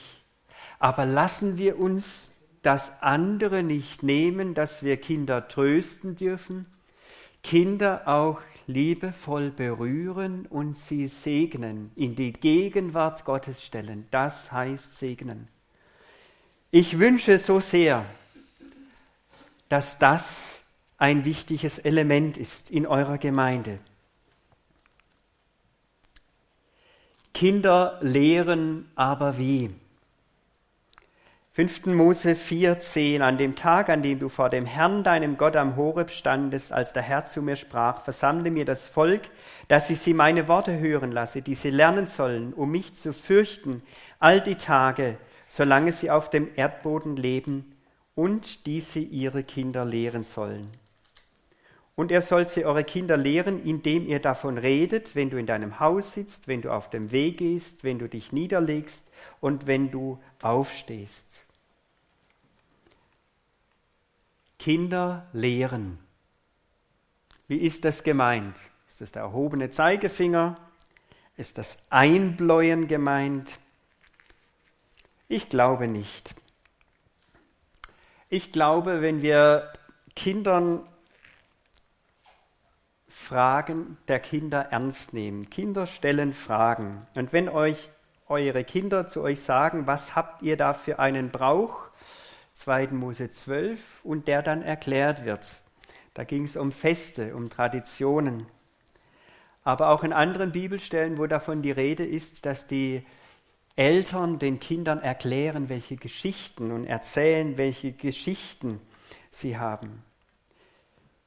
Aber 0.78 1.04
lassen 1.04 1.58
wir 1.58 1.78
uns 1.78 2.30
das 2.62 3.02
andere 3.02 3.62
nicht 3.62 4.02
nehmen, 4.02 4.54
dass 4.54 4.82
wir 4.82 4.96
Kinder 4.96 5.48
trösten 5.48 6.16
dürfen, 6.16 6.66
Kinder 7.42 8.02
auch 8.06 8.40
liebevoll 8.66 9.50
berühren 9.50 10.46
und 10.46 10.76
sie 10.76 11.08
segnen, 11.08 11.90
in 11.96 12.14
die 12.14 12.32
Gegenwart 12.32 13.24
Gottes 13.24 13.64
stellen. 13.64 14.06
Das 14.10 14.52
heißt 14.52 14.98
segnen. 14.98 15.48
Ich 16.70 16.98
wünsche 16.98 17.38
so 17.38 17.60
sehr, 17.60 18.04
dass 19.68 19.98
das 19.98 20.64
ein 20.98 21.24
wichtiges 21.24 21.78
Element 21.78 22.36
ist 22.36 22.70
in 22.70 22.86
eurer 22.86 23.18
Gemeinde. 23.18 23.78
Kinder 27.32 27.98
lehren 28.00 28.90
aber 28.96 29.38
wie? 29.38 29.70
5. 31.52 31.86
Mose 31.86 32.30
4,10 32.32 33.20
An 33.20 33.38
dem 33.38 33.54
Tag, 33.54 33.88
an 33.88 34.02
dem 34.02 34.18
du 34.18 34.28
vor 34.28 34.50
dem 34.50 34.66
Herrn, 34.66 35.04
deinem 35.04 35.36
Gott 35.36 35.54
am 35.54 35.76
Horeb 35.76 36.10
standest, 36.10 36.72
als 36.72 36.92
der 36.92 37.02
Herr 37.02 37.26
zu 37.26 37.42
mir 37.42 37.56
sprach, 37.56 38.02
versammle 38.02 38.50
mir 38.50 38.64
das 38.64 38.88
Volk, 38.88 39.22
dass 39.68 39.90
ich 39.90 40.00
sie 40.00 40.14
meine 40.14 40.48
Worte 40.48 40.78
hören 40.78 41.12
lasse, 41.12 41.42
die 41.42 41.54
sie 41.54 41.70
lernen 41.70 42.08
sollen, 42.08 42.52
um 42.54 42.72
mich 42.72 42.94
zu 42.94 43.12
fürchten, 43.12 43.82
all 44.18 44.40
die 44.40 44.56
Tage, 44.56 45.16
solange 45.48 45.92
sie 45.92 46.10
auf 46.10 46.30
dem 46.30 46.48
Erdboden 46.56 47.16
leben, 47.16 47.72
und 48.16 48.66
die 48.66 48.80
sie 48.80 49.04
ihre 49.04 49.44
Kinder 49.44 49.84
lehren 49.84 50.24
sollen. 50.24 50.72
Und 51.98 52.12
er 52.12 52.22
soll 52.22 52.46
sie 52.46 52.64
eure 52.64 52.84
Kinder 52.84 53.16
lehren, 53.16 53.60
indem 53.60 54.06
ihr 54.06 54.20
davon 54.20 54.56
redet, 54.56 55.16
wenn 55.16 55.30
du 55.30 55.36
in 55.36 55.46
deinem 55.46 55.80
Haus 55.80 56.12
sitzt, 56.12 56.46
wenn 56.46 56.62
du 56.62 56.70
auf 56.70 56.90
dem 56.90 57.10
Weg 57.10 57.38
gehst, 57.38 57.82
wenn 57.82 57.98
du 57.98 58.08
dich 58.08 58.30
niederlegst 58.30 59.02
und 59.40 59.66
wenn 59.66 59.90
du 59.90 60.22
aufstehst. 60.40 61.42
Kinder 64.60 65.26
lehren. 65.32 65.98
Wie 67.48 67.58
ist 67.58 67.84
das 67.84 68.04
gemeint? 68.04 68.56
Ist 68.88 69.00
das 69.00 69.10
der 69.10 69.22
erhobene 69.22 69.72
Zeigefinger? 69.72 70.56
Ist 71.36 71.58
das 71.58 71.78
Einbläuen 71.90 72.86
gemeint? 72.86 73.58
Ich 75.26 75.48
glaube 75.48 75.88
nicht. 75.88 76.32
Ich 78.28 78.52
glaube, 78.52 79.02
wenn 79.02 79.20
wir 79.20 79.72
Kindern 80.14 80.86
Fragen 83.28 83.98
der 84.08 84.20
Kinder 84.20 84.68
ernst 84.70 85.12
nehmen. 85.12 85.50
Kinder 85.50 85.86
stellen 85.86 86.32
Fragen. 86.32 87.06
Und 87.14 87.34
wenn 87.34 87.50
euch 87.50 87.90
eure 88.26 88.64
Kinder 88.64 89.06
zu 89.06 89.20
euch 89.20 89.40
sagen, 89.40 89.86
was 89.86 90.16
habt 90.16 90.42
ihr 90.42 90.56
da 90.56 90.72
für 90.72 90.98
einen 90.98 91.28
Brauch, 91.28 91.90
2. 92.54 92.86
Mose 92.86 93.30
12 93.30 93.80
und 94.02 94.28
der 94.28 94.40
dann 94.40 94.62
erklärt 94.62 95.26
wird. 95.26 95.60
Da 96.14 96.24
ging 96.24 96.44
es 96.44 96.56
um 96.56 96.72
Feste, 96.72 97.36
um 97.36 97.50
Traditionen. 97.50 98.46
Aber 99.62 99.90
auch 99.90 100.04
in 100.04 100.14
anderen 100.14 100.52
Bibelstellen, 100.52 101.18
wo 101.18 101.26
davon 101.26 101.60
die 101.60 101.70
Rede 101.70 102.06
ist, 102.06 102.46
dass 102.46 102.66
die 102.66 103.04
Eltern 103.76 104.38
den 104.38 104.58
Kindern 104.58 105.02
erklären, 105.02 105.68
welche 105.68 105.96
Geschichten 105.96 106.72
und 106.72 106.86
erzählen, 106.86 107.58
welche 107.58 107.92
Geschichten 107.92 108.80
sie 109.30 109.58
haben. 109.58 110.02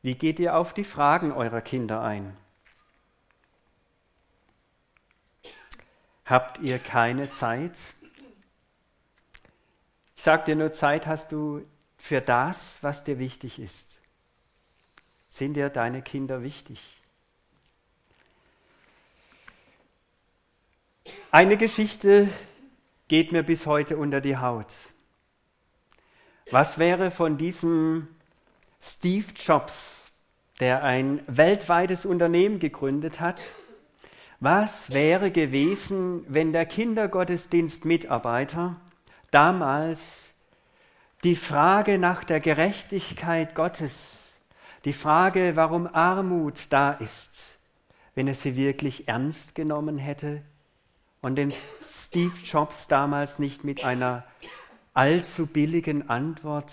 Wie 0.02 0.16
geht 0.16 0.40
ihr 0.40 0.56
auf 0.56 0.74
die 0.74 0.84
Fragen 0.84 1.32
eurer 1.32 1.62
Kinder 1.62 2.02
ein? 2.02 2.36
Habt 6.26 6.60
ihr 6.60 6.80
keine 6.80 7.30
Zeit? 7.30 7.78
Ich 10.16 10.24
sage 10.24 10.46
dir 10.46 10.56
nur, 10.56 10.72
Zeit 10.72 11.06
hast 11.06 11.32
du 11.32 11.66
für 11.98 12.22
das, 12.22 12.82
was 12.82 13.04
dir 13.04 13.20
wichtig 13.20 13.60
ist. 13.60 14.00
Sind 15.30 15.54
dir 15.54 15.70
deine 15.70 16.02
Kinder 16.02 16.42
wichtig? 16.42 16.98
Eine 21.32 21.58
Geschichte 21.58 22.28
geht 23.08 23.32
mir 23.32 23.44
bis 23.44 23.66
heute 23.66 23.98
unter 23.98 24.20
die 24.20 24.38
Haut. 24.38 24.74
Was 26.50 26.78
wäre 26.78 27.12
von 27.12 27.38
diesem 27.38 28.08
Steve 28.82 29.28
Jobs, 29.36 30.12
der 30.60 30.84
ein 30.84 31.22
weltweites 31.28 32.06
Unternehmen 32.06 32.60
gegründet 32.60 33.20
hat, 33.20 33.42
was 34.40 34.92
wäre 34.92 35.30
gewesen, 35.30 36.26
wenn 36.28 36.52
der 36.52 36.66
Kindergottesdienstmitarbeiter 36.66 38.78
damals 39.30 40.34
die 41.24 41.36
Frage 41.36 42.00
nach 42.00 42.24
der 42.24 42.40
Gerechtigkeit 42.40 43.54
Gottes, 43.54 44.40
die 44.84 44.94
Frage, 44.94 45.56
warum 45.56 45.86
Armut 45.86 46.72
da 46.72 46.92
ist, 46.92 47.60
wenn 48.16 48.28
er 48.28 48.34
sie 48.34 48.56
wirklich 48.56 49.08
ernst 49.08 49.54
genommen 49.54 50.00
hätte 50.00 50.42
und 51.22 51.36
den 51.36 51.52
Steve 51.52 52.34
Jobs 52.44 52.88
damals 52.88 53.38
nicht 53.38 53.64
mit 53.64 53.86
einer 53.86 54.24
allzu 54.96 55.46
billigen 55.46 56.10
Antwort 56.10 56.72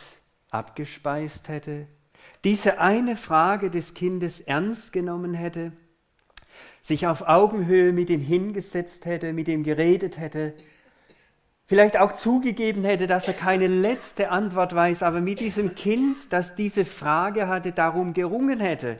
abgespeist 0.50 1.48
hätte, 1.48 1.86
diese 2.44 2.78
eine 2.80 3.16
Frage 3.16 3.70
des 3.70 3.94
Kindes 3.94 4.40
ernst 4.40 4.92
genommen 4.92 5.34
hätte, 5.34 5.72
sich 6.82 7.06
auf 7.06 7.22
Augenhöhe 7.22 7.92
mit 7.92 8.10
ihm 8.10 8.20
hingesetzt 8.20 9.04
hätte, 9.04 9.32
mit 9.32 9.48
ihm 9.48 9.64
geredet 9.64 10.18
hätte 10.18 10.54
vielleicht 11.68 11.98
auch 11.98 12.14
zugegeben 12.14 12.82
hätte, 12.82 13.06
dass 13.06 13.28
er 13.28 13.34
keine 13.34 13.66
letzte 13.66 14.30
Antwort 14.30 14.74
weiß, 14.74 15.02
aber 15.02 15.20
mit 15.20 15.38
diesem 15.38 15.74
Kind, 15.74 16.32
das 16.32 16.56
diese 16.56 16.84
Frage 16.84 17.46
hatte, 17.46 17.72
darum 17.72 18.14
gerungen 18.14 18.58
hätte. 18.58 18.98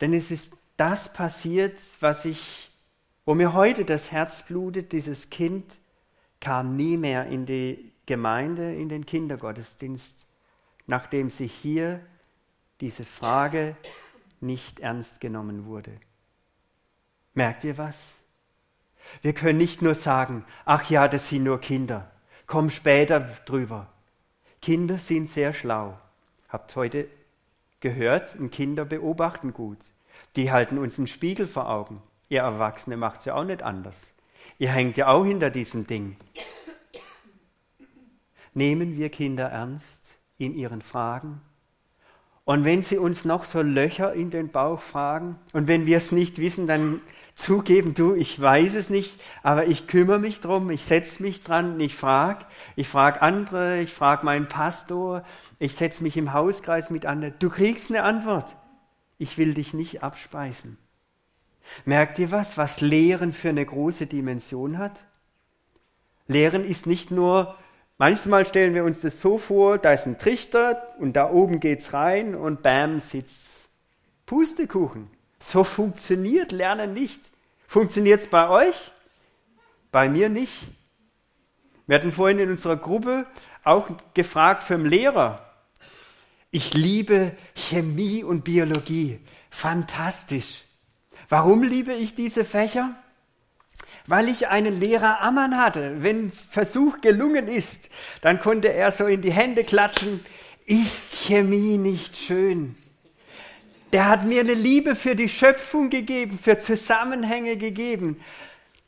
Denn 0.00 0.14
es 0.14 0.30
ist 0.30 0.52
das 0.76 1.12
passiert, 1.12 1.76
was 2.00 2.24
ich, 2.24 2.70
wo 3.26 3.34
mir 3.34 3.52
heute 3.52 3.84
das 3.84 4.12
Herz 4.12 4.42
blutet, 4.42 4.92
dieses 4.92 5.30
Kind 5.30 5.64
kam 6.40 6.76
nie 6.76 6.96
mehr 6.96 7.26
in 7.26 7.44
die 7.44 7.92
Gemeinde, 8.06 8.74
in 8.74 8.88
den 8.88 9.04
Kindergottesdienst, 9.04 10.26
nachdem 10.86 11.30
sich 11.30 11.52
hier 11.52 12.00
diese 12.80 13.04
Frage 13.04 13.76
nicht 14.40 14.80
ernst 14.80 15.20
genommen 15.20 15.66
wurde. 15.66 15.92
Merkt 17.34 17.64
ihr 17.64 17.78
was? 17.78 18.22
Wir 19.20 19.32
können 19.32 19.58
nicht 19.58 19.82
nur 19.82 19.94
sagen, 19.94 20.44
ach 20.64 20.88
ja, 20.90 21.08
das 21.08 21.28
sind 21.28 21.44
nur 21.44 21.60
Kinder. 21.60 22.10
Komm 22.46 22.70
später 22.70 23.20
drüber. 23.20 23.88
Kinder 24.60 24.98
sind 24.98 25.28
sehr 25.28 25.52
schlau. 25.52 25.98
Habt 26.48 26.76
heute 26.76 27.08
gehört, 27.80 28.36
Kinder 28.50 28.84
beobachten 28.84 29.52
gut. 29.52 29.78
Die 30.36 30.52
halten 30.52 30.78
uns 30.78 30.98
einen 30.98 31.06
Spiegel 31.06 31.46
vor 31.46 31.68
Augen. 31.68 32.02
Ihr 32.28 32.40
Erwachsene 32.40 32.96
macht 32.96 33.20
es 33.20 33.26
ja 33.26 33.34
auch 33.34 33.44
nicht 33.44 33.62
anders. 33.62 34.12
Ihr 34.58 34.70
hängt 34.70 34.96
ja 34.96 35.08
auch 35.08 35.24
hinter 35.24 35.50
diesem 35.50 35.86
Ding. 35.86 36.16
Nehmen 38.54 38.96
wir 38.96 39.08
Kinder 39.08 39.48
ernst 39.48 40.01
in 40.44 40.54
ihren 40.54 40.82
Fragen? 40.82 41.40
Und 42.44 42.64
wenn 42.64 42.82
sie 42.82 42.98
uns 42.98 43.24
noch 43.24 43.44
so 43.44 43.62
Löcher 43.62 44.12
in 44.12 44.30
den 44.30 44.50
Bauch 44.50 44.80
fragen 44.80 45.38
und 45.52 45.68
wenn 45.68 45.86
wir 45.86 45.96
es 45.96 46.10
nicht 46.10 46.38
wissen, 46.38 46.66
dann 46.66 47.00
zugeben, 47.34 47.94
du, 47.94 48.14
ich 48.14 48.38
weiß 48.40 48.74
es 48.74 48.90
nicht, 48.90 49.18
aber 49.42 49.66
ich 49.66 49.86
kümmere 49.86 50.18
mich 50.18 50.40
drum, 50.40 50.70
ich 50.70 50.84
setze 50.84 51.22
mich 51.22 51.42
dran, 51.42 51.78
ich 51.80 51.94
frage, 51.94 52.44
ich 52.76 52.88
frage 52.88 53.22
andere, 53.22 53.80
ich 53.80 53.92
frage 53.92 54.24
meinen 54.24 54.48
Pastor, 54.48 55.24
ich 55.58 55.74
setze 55.74 56.02
mich 56.02 56.16
im 56.16 56.32
Hauskreis 56.32 56.90
mit 56.90 57.06
anderen. 57.06 57.34
Du 57.38 57.48
kriegst 57.48 57.90
eine 57.90 58.02
Antwort. 58.02 58.56
ich 59.18 59.38
will 59.38 59.54
dich 59.54 59.72
nicht 59.72 60.02
abspeisen. 60.02 60.78
Merkt 61.84 62.18
ihr 62.18 62.32
was, 62.32 62.58
was 62.58 62.80
Lehren 62.80 63.32
für 63.32 63.50
eine 63.50 63.64
große 63.64 64.06
Dimension 64.06 64.78
hat? 64.78 64.98
Lehren 66.26 66.64
ist 66.64 66.86
nicht 66.86 67.12
nur, 67.12 67.56
manchmal 68.02 68.44
stellen 68.44 68.74
wir 68.74 68.82
uns 68.82 68.98
das 68.98 69.20
so 69.20 69.38
vor, 69.38 69.78
da 69.78 69.92
ist 69.92 70.06
ein 70.06 70.18
Trichter 70.18 70.92
und 70.98 71.12
da 71.12 71.30
oben 71.30 71.60
geht's 71.60 71.92
rein 71.92 72.34
und 72.34 72.60
bam 72.64 72.98
sitzt 72.98 73.70
Pustekuchen. 74.26 75.08
So 75.38 75.62
funktioniert 75.62 76.50
Lernen 76.50 76.94
nicht. 76.94 77.20
Funktioniert's 77.68 78.26
bei 78.26 78.48
euch? 78.48 78.90
Bei 79.92 80.08
mir 80.08 80.28
nicht. 80.28 80.52
Wir 81.86 81.94
hatten 81.94 82.10
vorhin 82.10 82.40
in 82.40 82.50
unserer 82.50 82.74
Gruppe 82.76 83.24
auch 83.62 83.88
gefragt 84.14 84.64
den 84.64 84.84
Lehrer. 84.84 85.48
Ich 86.50 86.74
liebe 86.74 87.36
Chemie 87.54 88.24
und 88.24 88.42
Biologie. 88.42 89.20
Fantastisch. 89.48 90.64
Warum 91.28 91.62
liebe 91.62 91.92
ich 91.92 92.16
diese 92.16 92.44
Fächer? 92.44 92.96
Weil 94.06 94.28
ich 94.28 94.48
einen 94.48 94.78
Lehrer 94.78 95.20
Ammann 95.20 95.56
hatte. 95.56 96.02
Wenn 96.02 96.30
Versuch 96.30 97.00
gelungen 97.00 97.48
ist, 97.48 97.88
dann 98.20 98.40
konnte 98.40 98.72
er 98.72 98.92
so 98.92 99.06
in 99.06 99.22
die 99.22 99.32
Hände 99.32 99.64
klatschen. 99.64 100.24
Ist 100.66 101.14
Chemie 101.26 101.78
nicht 101.78 102.16
schön? 102.16 102.76
Der 103.92 104.08
hat 104.08 104.24
mir 104.24 104.40
eine 104.40 104.54
Liebe 104.54 104.96
für 104.96 105.14
die 105.14 105.28
Schöpfung 105.28 105.90
gegeben, 105.90 106.38
für 106.42 106.58
Zusammenhänge 106.58 107.56
gegeben. 107.56 108.20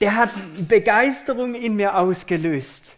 Der 0.00 0.16
hat 0.16 0.31
Begeisterung 0.66 1.55
in 1.55 1.77
mir 1.77 1.96
ausgelöst. 1.96 2.96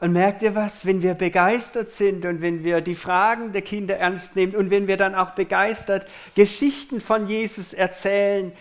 Und 0.00 0.12
merkt 0.12 0.42
ihr 0.42 0.54
was, 0.54 0.86
wenn 0.86 1.02
wir 1.02 1.14
begeistert 1.14 1.90
sind 1.90 2.24
und 2.24 2.40
wenn 2.40 2.62
wir 2.62 2.80
die 2.80 2.94
Fragen 2.94 3.52
der 3.52 3.62
Kinder 3.62 3.96
ernst 3.96 4.36
nehmen 4.36 4.54
und 4.54 4.70
wenn 4.70 4.86
wir 4.86 4.96
dann 4.96 5.16
auch 5.16 5.32
begeistert 5.32 6.06
Geschichten 6.36 7.00
von 7.00 7.26
Jesus 7.26 7.72
erzählen 7.72 8.52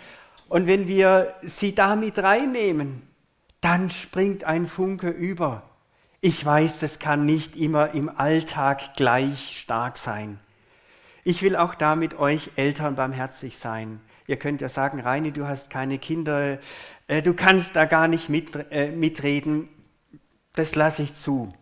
und 0.50 0.68
wenn 0.68 0.88
wir 0.88 1.34
sie 1.42 1.76
damit 1.76 2.20
reinnehmen, 2.20 3.02
dann 3.62 3.90
springt 3.90 4.44
ein 4.44 4.68
Funke 4.68 5.10
über. 5.10 5.64
Ich 6.22 6.44
weiß, 6.44 6.80
das 6.80 7.00
kann 7.00 7.26
nicht 7.26 7.56
immer 7.56 7.94
im 7.94 8.10
Alltag 8.10 8.96
gleich 8.96 9.60
stark 9.60 9.98
sein. 9.98 10.40
Ich 11.24 11.44
will 11.44 11.56
auch 11.56 11.76
da 11.76 11.96
mit 11.96 12.18
euch 12.18 12.52
Eltern 12.56 12.96
barmherzig 12.96 13.58
sein. 13.58 14.00
Ihr 14.28 14.38
könnt 14.38 14.62
ja 14.62 14.70
sagen, 14.70 15.00
Reini, 15.00 15.32
du 15.32 15.48
hast 15.48 15.70
keine 15.70 15.98
Kinder, 15.98 16.60
äh, 17.08 17.22
du 17.22 17.34
kannst 17.34 17.76
da 17.76 17.86
gar 17.86 18.08
nicht 18.08 18.30
mit, 18.30 18.56
äh, 18.72 18.92
mitreden 18.92 19.70
das 20.58 20.76
lasse 20.76 21.04
ich 21.04 21.16
zu. 21.16 21.54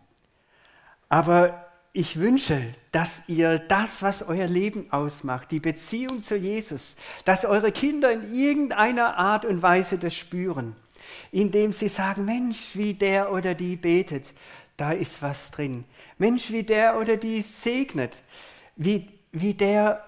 Aber 1.09 1.64
ich 1.95 2.19
wünsche, 2.19 2.61
dass 2.91 3.23
ihr 3.27 3.57
das, 3.57 4.01
was 4.01 4.21
euer 4.21 4.47
Leben 4.47 4.91
ausmacht, 4.91 5.49
die 5.51 5.61
Beziehung 5.61 6.23
zu 6.23 6.35
Jesus, 6.35 6.97
dass 7.23 7.45
eure 7.45 7.71
Kinder 7.71 8.11
in 8.11 8.33
irgendeiner 8.33 9.17
Art 9.17 9.45
und 9.45 9.61
Weise 9.61 9.97
das 9.97 10.13
spüren, 10.13 10.75
indem 11.31 11.71
sie 11.71 11.87
sagen, 11.87 12.25
Mensch, 12.25 12.71
wie 12.73 12.95
der 12.95 13.31
oder 13.31 13.53
die 13.53 13.77
betet, 13.77 14.33
da 14.75 14.91
ist 14.91 15.21
was 15.21 15.51
drin. 15.51 15.85
Mensch, 16.17 16.51
wie 16.51 16.63
der 16.63 16.99
oder 16.99 17.15
die 17.15 17.41
segnet, 17.41 18.21
wie, 18.75 19.07
wie 19.31 19.53
der 19.53 20.03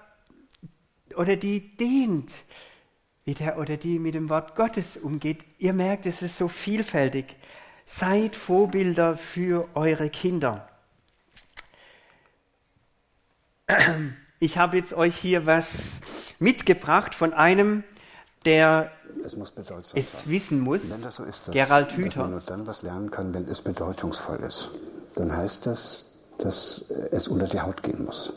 oder 1.16 1.36
die 1.36 1.74
dient, 1.74 2.32
wie 3.24 3.32
der 3.32 3.58
oder 3.58 3.78
die 3.78 3.98
mit 3.98 4.14
dem 4.14 4.28
Wort 4.28 4.56
Gottes 4.56 4.98
umgeht. 4.98 5.38
Ihr 5.56 5.72
merkt, 5.72 6.04
es 6.04 6.20
ist 6.20 6.36
so 6.36 6.48
vielfältig. 6.48 7.34
Seid 7.86 8.36
Vorbilder 8.36 9.16
für 9.16 9.68
eure 9.74 10.10
Kinder. 10.10 10.67
Ich 14.40 14.56
habe 14.56 14.76
jetzt 14.76 14.94
euch 14.94 15.16
hier 15.16 15.46
was 15.46 16.00
mitgebracht 16.38 17.16
von 17.16 17.32
einem, 17.32 17.82
der 18.44 18.92
es, 19.24 19.34
es 19.94 20.28
wissen 20.28 20.60
muss. 20.60 20.82
So 21.08 21.24
ist, 21.24 21.48
dass, 21.48 21.54
Gerald 21.54 21.90
Hüther. 21.96 22.04
dass 22.04 22.16
man 22.16 22.30
nur 22.30 22.42
dann 22.46 22.66
was 22.68 22.82
lernen 22.82 23.10
kann, 23.10 23.34
wenn 23.34 23.46
es 23.46 23.62
bedeutungsvoll 23.62 24.38
ist. 24.46 24.70
Dann 25.16 25.36
heißt 25.36 25.66
das, 25.66 26.06
dass 26.38 26.84
es 27.10 27.26
unter 27.26 27.48
die 27.48 27.60
Haut 27.60 27.82
gehen 27.82 28.04
muss. 28.04 28.32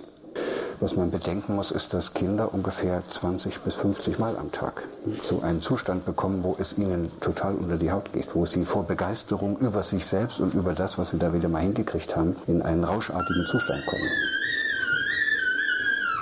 Was 0.80 0.96
man 0.96 1.12
bedenken 1.12 1.56
muss, 1.56 1.70
ist, 1.70 1.94
dass 1.94 2.16
Kinder 2.16 2.52
ungefähr 2.52 3.04
20 3.08 3.60
bis 3.60 3.76
50 3.76 4.18
Mal 4.18 4.36
am 4.38 4.52
Tag 4.52 4.82
so 5.22 5.42
einen 5.42 5.62
Zustand 5.62 6.06
bekommen, 6.06 6.42
wo 6.42 6.56
es 6.58 6.80
ihnen 6.80 7.12
total 7.20 7.54
unter 7.54 7.78
die 7.78 7.92
Haut 7.92 8.12
geht, 8.12 8.34
wo 8.34 8.48
sie 8.48 8.66
vor 8.66 8.88
Begeisterung 8.88 9.58
über 9.60 9.84
sich 9.84 10.08
selbst 10.08 10.40
und 10.40 10.56
über 10.56 10.74
das, 10.74 10.98
was 10.98 11.12
sie 11.12 11.20
da 11.20 11.36
wieder 11.36 11.50
mal 11.50 11.62
hingekriegt 11.62 12.16
haben, 12.16 12.36
in 12.48 12.64
einen 12.64 12.84
rauschartigen 12.84 13.46
Zustand 13.46 13.86
kommen. 13.86 14.10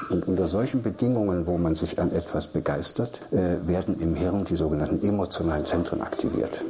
Und 0.09 0.27
unter 0.27 0.47
solchen 0.47 0.81
Bedingungen, 0.81 1.45
wo 1.45 1.57
man 1.57 1.75
sich 1.75 1.99
an 1.99 2.11
etwas 2.11 2.47
begeistert, 2.47 3.21
äh, 3.31 3.67
werden 3.67 3.99
im 3.99 4.15
Hirn 4.15 4.45
die 4.45 4.55
sogenannten 4.55 5.07
emotionalen 5.07 5.65
Zentren 5.65 6.01
aktiviert. 6.01 6.61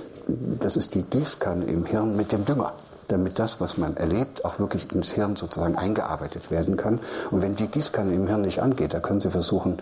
Das 0.59 0.75
ist 0.75 0.95
die 0.95 1.03
Gießkanne 1.03 1.65
im 1.65 1.85
Hirn 1.85 2.15
mit 2.15 2.31
dem 2.31 2.45
Dünger 2.45 2.73
damit 3.09 3.39
das, 3.39 3.59
was 3.59 3.77
man 3.77 3.97
erlebt, 3.97 4.45
auch 4.45 4.59
wirklich 4.59 4.91
ins 4.93 5.11
Hirn 5.11 5.35
sozusagen 5.35 5.75
eingearbeitet 5.75 6.51
werden 6.51 6.77
kann. 6.77 6.99
Und 7.31 7.41
wenn 7.41 7.55
die 7.55 7.67
Gießkanne 7.67 8.13
im 8.13 8.27
Hirn 8.27 8.41
nicht 8.41 8.61
angeht, 8.61 8.93
da 8.93 8.99
können 8.99 9.19
Sie 9.19 9.29
versuchen, 9.29 9.77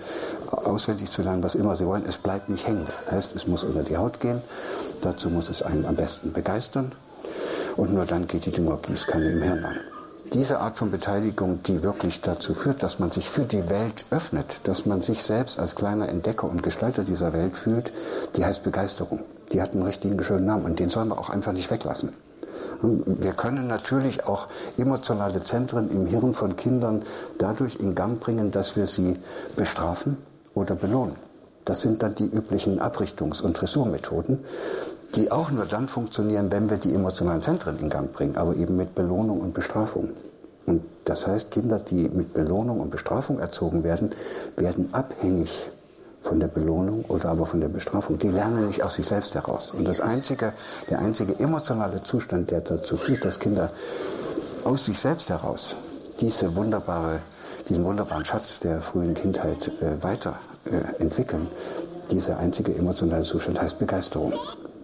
auswendig 0.50 1.12
zu 1.12 1.22
lernen, 1.22 1.44
was 1.44 1.56
immer 1.56 1.76
Sie 1.76 1.86
wollen. 1.86 2.06
Es 2.08 2.18
bleibt 2.18 2.50
nicht 2.50 2.68
hängen. 2.68 2.86
Das 3.06 3.14
heißt, 3.14 3.36
es 3.36 3.48
muss 3.48 3.64
unter 3.64 3.84
die 3.84 3.98
Haut 3.98 4.20
gehen. 4.20 4.42
Dazu 5.02 5.30
muss 5.30 5.50
es 5.50 5.62
einen 5.62 5.86
am 5.86 5.96
besten 5.96 6.34
begeistern. 6.34 6.92
Und 7.76 7.94
nur 7.94 8.06
dann 8.06 8.28
geht 8.28 8.46
die 8.46 8.52
Düngergießkanne 8.52 9.30
im 9.30 9.42
Hirn 9.42 9.66
an. 9.66 9.97
Diese 10.34 10.60
Art 10.60 10.78
von 10.78 10.92
Beteiligung, 10.92 11.64
die 11.64 11.84
wirklich 11.84 12.22
dazu 12.22 12.54
führt, 12.54 12.84
dass 12.84 13.00
man 13.00 13.10
sich 13.10 13.30
für 13.30 13.46
die 13.46 13.70
Welt 13.70 14.06
öffnet, 14.12 14.60
dass 14.66 14.86
man 14.86 15.02
sich 15.02 15.24
selbst 15.24 15.58
als 15.58 15.76
kleiner 15.76 16.10
Entdecker 16.10 16.50
und 16.50 16.64
Gestalter 16.64 17.04
dieser 17.04 17.32
Welt 17.32 17.56
fühlt, 17.56 17.94
die 18.36 18.44
heißt 18.44 18.64
Begeisterung. 18.64 19.22
Die 19.54 19.62
hat 19.62 19.72
einen 19.72 19.84
richtigen 19.84 20.22
schönen 20.22 20.46
Namen 20.46 20.66
und 20.66 20.80
den 20.80 20.90
sollen 20.90 21.08
wir 21.08 21.18
auch 21.18 21.30
einfach 21.30 21.54
nicht 21.54 21.72
weglassen. 21.72 22.14
Wir 22.82 23.32
können 23.32 23.68
natürlich 23.68 24.28
auch 24.28 24.48
emotionale 24.78 25.44
Zentren 25.44 25.90
im 25.90 26.06
Hirn 26.06 26.34
von 26.34 26.58
Kindern 26.58 27.04
dadurch 27.38 27.78
in 27.78 27.96
Gang 27.96 28.20
bringen, 28.20 28.52
dass 28.52 28.76
wir 28.76 28.86
sie 28.86 29.16
bestrafen 29.56 30.18
oder 30.54 30.76
belohnen. 30.76 31.16
Das 31.64 31.82
sind 31.82 32.04
dann 32.04 32.16
die 32.16 32.26
üblichen 32.26 32.80
Abrichtungs- 32.80 33.42
und 33.42 33.60
Dressurmethoden, 33.60 34.40
die 35.16 35.32
auch 35.32 35.52
nur 35.52 35.66
dann 35.66 35.88
funktionieren, 35.88 36.52
wenn 36.52 36.70
wir 36.70 36.78
die 36.78 36.94
emotionalen 36.94 37.42
Zentren 37.42 37.80
in 37.80 37.90
Gang 37.90 38.12
bringen, 38.12 38.38
aber 38.38 38.56
eben 38.56 38.76
mit 38.76 38.96
Belohnung 38.96 39.40
und 39.42 39.54
Bestrafung. 39.54 40.10
Und 40.66 40.84
das 41.06 41.28
heißt, 41.28 41.52
Kinder, 41.52 41.80
die 41.80 42.10
mit 42.10 42.34
Belohnung 42.34 42.82
und 42.82 42.90
Bestrafung 42.90 43.40
erzogen 43.40 43.84
werden, 43.84 44.12
werden 44.58 44.94
abhängig 44.94 45.70
von 46.22 46.40
der 46.42 46.48
Belohnung 46.48 47.06
oder 47.08 47.30
aber 47.30 47.46
von 47.46 47.62
der 47.62 47.70
Bestrafung. 47.70 48.20
Die 48.20 48.28
lernen 48.28 48.68
nicht 48.68 48.84
aus 48.84 48.96
sich 48.96 49.08
selbst 49.08 49.34
heraus. 49.34 49.72
Und 49.72 49.86
das 49.86 50.02
einzige, 50.02 50.52
der 50.90 51.00
einzige 51.00 51.40
emotionale 51.40 52.04
Zustand, 52.04 52.52
der 52.52 52.62
dazu 52.62 52.98
führt, 52.98 53.24
dass 53.24 53.40
Kinder 53.40 53.72
aus 54.66 54.86
sich 54.86 55.00
selbst 55.00 55.30
heraus 55.30 55.78
diese 56.20 56.56
wunderbare, 56.56 57.20
diesen 57.70 57.86
wunderbaren 57.86 58.26
Schatz 58.26 58.60
der 58.60 58.82
frühen 58.82 59.14
Kindheit 59.14 59.72
äh, 59.82 60.04
weiterentwickeln, 60.04 61.48
äh, 61.48 62.12
dieser 62.12 62.40
einzige 62.40 62.76
emotionale 62.76 63.24
Zustand 63.24 63.62
heißt 63.62 63.80
Begeisterung. 63.80 64.34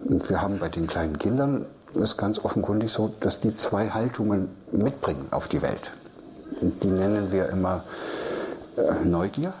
Und 0.04 0.28
wir 0.28 0.42
haben 0.42 0.58
bei 0.58 0.68
den 0.68 0.86
kleinen 0.86 1.18
Kindern 1.18 1.66
es 2.00 2.16
ganz 2.16 2.44
offenkundig 2.44 2.90
so, 2.90 3.12
dass 3.20 3.40
die 3.40 3.56
zwei 3.56 3.88
Haltungen 3.88 4.48
mitbringen 4.72 5.26
auf 5.30 5.48
die 5.48 5.62
Welt. 5.62 5.92
Und 6.60 6.82
die 6.82 6.88
nennen 6.88 7.32
wir 7.32 7.48
immer 7.48 7.82
äh, 8.76 9.04
Neugier, 9.04 9.52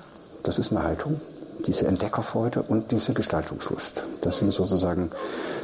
das 0.42 0.58
ist 0.58 0.72
eine 0.72 0.82
Haltung, 0.82 1.20
diese 1.66 1.86
Entdeckerfreude 1.86 2.62
und 2.62 2.90
diese 2.90 3.14
Gestaltungslust. 3.14 4.04
Das 4.20 4.38
sind 4.38 4.52
sozusagen 4.52 5.10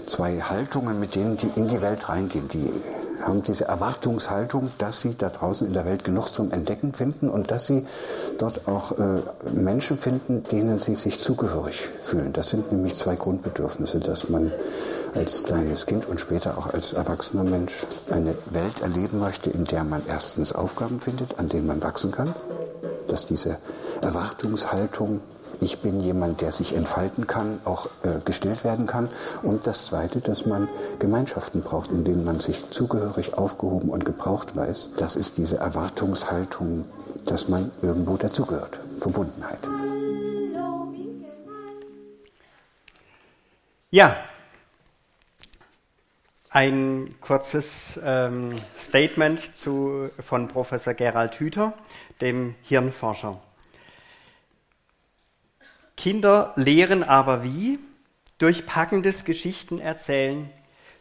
zwei 0.07 0.41
Haltungen, 0.41 0.99
mit 0.99 1.15
denen 1.15 1.37
die 1.37 1.51
in 1.57 1.69
die 1.69 1.83
Welt 1.83 2.09
reingehen. 2.09 2.49
Die 2.49 2.73
haben 3.23 3.43
diese 3.43 3.67
Erwartungshaltung, 3.67 4.71
dass 4.79 5.01
sie 5.01 5.17
da 5.17 5.29
draußen 5.29 5.67
in 5.67 5.73
der 5.73 5.85
Welt 5.85 6.05
genug 6.05 6.31
zum 6.35 6.51
Entdecken 6.53 6.93
finden 6.93 7.29
und 7.29 7.51
dass 7.51 7.67
sie 7.67 7.87
dort 8.39 8.67
auch 8.67 8.93
äh, 8.93 9.21
Menschen 9.53 9.99
finden, 9.99 10.45
denen 10.45 10.79
sie 10.79 10.95
sich 10.95 11.21
zugehörig 11.21 11.89
fühlen. 12.03 12.33
Das 12.33 12.51
sind 12.51 12.73
nämlich 12.73 12.97
zwei 12.97 13.17
Grundbedürfnisse, 13.17 14.01
dass 14.01 14.29
man 14.29 14.53
als 15.15 15.43
kleines 15.43 15.87
Kind 15.87 16.07
und 16.07 16.21
später 16.21 16.57
auch 16.57 16.73
als 16.73 16.93
erwachsener 16.93 17.45
Mensch 17.45 17.87
eine 18.11 18.35
Welt 18.51 18.81
erleben 18.83 19.19
möchte, 19.19 19.51
in 19.51 19.65
der 19.65 19.85
man 19.85 20.03
erstens 20.09 20.53
Aufgaben 20.53 21.01
findet, 21.01 21.39
an 21.39 21.49
denen 21.49 21.67
man 21.67 21.83
wachsen 21.83 22.13
kann, 22.13 22.35
dass 23.09 23.27
diese 23.27 23.59
Erwartungshaltung 24.03 25.21
ich 25.61 25.81
bin 25.81 26.01
jemand, 26.01 26.41
der 26.41 26.53
sich 26.53 26.75
entfalten 26.75 27.27
kann, 27.27 27.59
auch 27.65 27.87
äh, 28.03 28.21
gestillt 28.25 28.65
werden 28.65 28.87
kann. 28.87 29.09
Und 29.43 29.67
das 29.67 29.87
Zweite, 29.87 30.21
dass 30.21 30.47
man 30.47 30.69
Gemeinschaften 30.99 31.63
braucht, 31.63 31.91
in 31.91 32.05
denen 32.05 32.25
man 32.25 32.41
sich 32.41 32.71
zugehörig, 32.71 33.37
aufgehoben 33.37 33.91
und 33.91 34.05
gebraucht 34.05 34.57
weiß. 34.57 34.95
Das 34.99 35.17
ist 35.17 35.37
diese 35.39 35.59
Erwartungshaltung, 35.59 36.85
dass 37.27 37.49
man 37.49 37.71
irgendwo 37.83 38.17
dazugehört. 38.17 38.79
Verbundenheit. 39.01 39.59
Ja, 43.91 44.17
ein 46.51 47.15
kurzes 47.21 47.99
ähm, 48.05 48.55
Statement 48.77 49.57
zu, 49.57 50.11
von 50.25 50.49
Professor 50.49 50.95
Gerald 50.95 51.35
Hüther, 51.39 51.75
dem 52.21 52.55
Hirnforscher. 52.63 53.41
Kinder 56.01 56.55
lehren 56.57 57.05
aber 57.05 57.45
wie? 57.45 57.79
Durch 58.39 58.65
packendes 58.65 59.27
Geschichtenerzählen, 59.27 60.49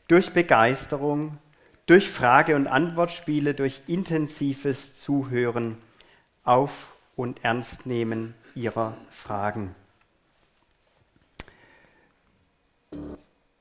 durch 0.09 0.33
Begeisterung, 0.33 1.37
durch 1.85 2.09
Frage- 2.09 2.57
und 2.57 2.67
Antwortspiele, 2.67 3.53
durch 3.53 3.81
intensives 3.87 4.99
Zuhören 4.99 5.77
auf 6.43 6.91
und 7.15 7.45
Ernstnehmen 7.45 8.35
ihrer 8.55 8.97
Fragen. 9.09 9.73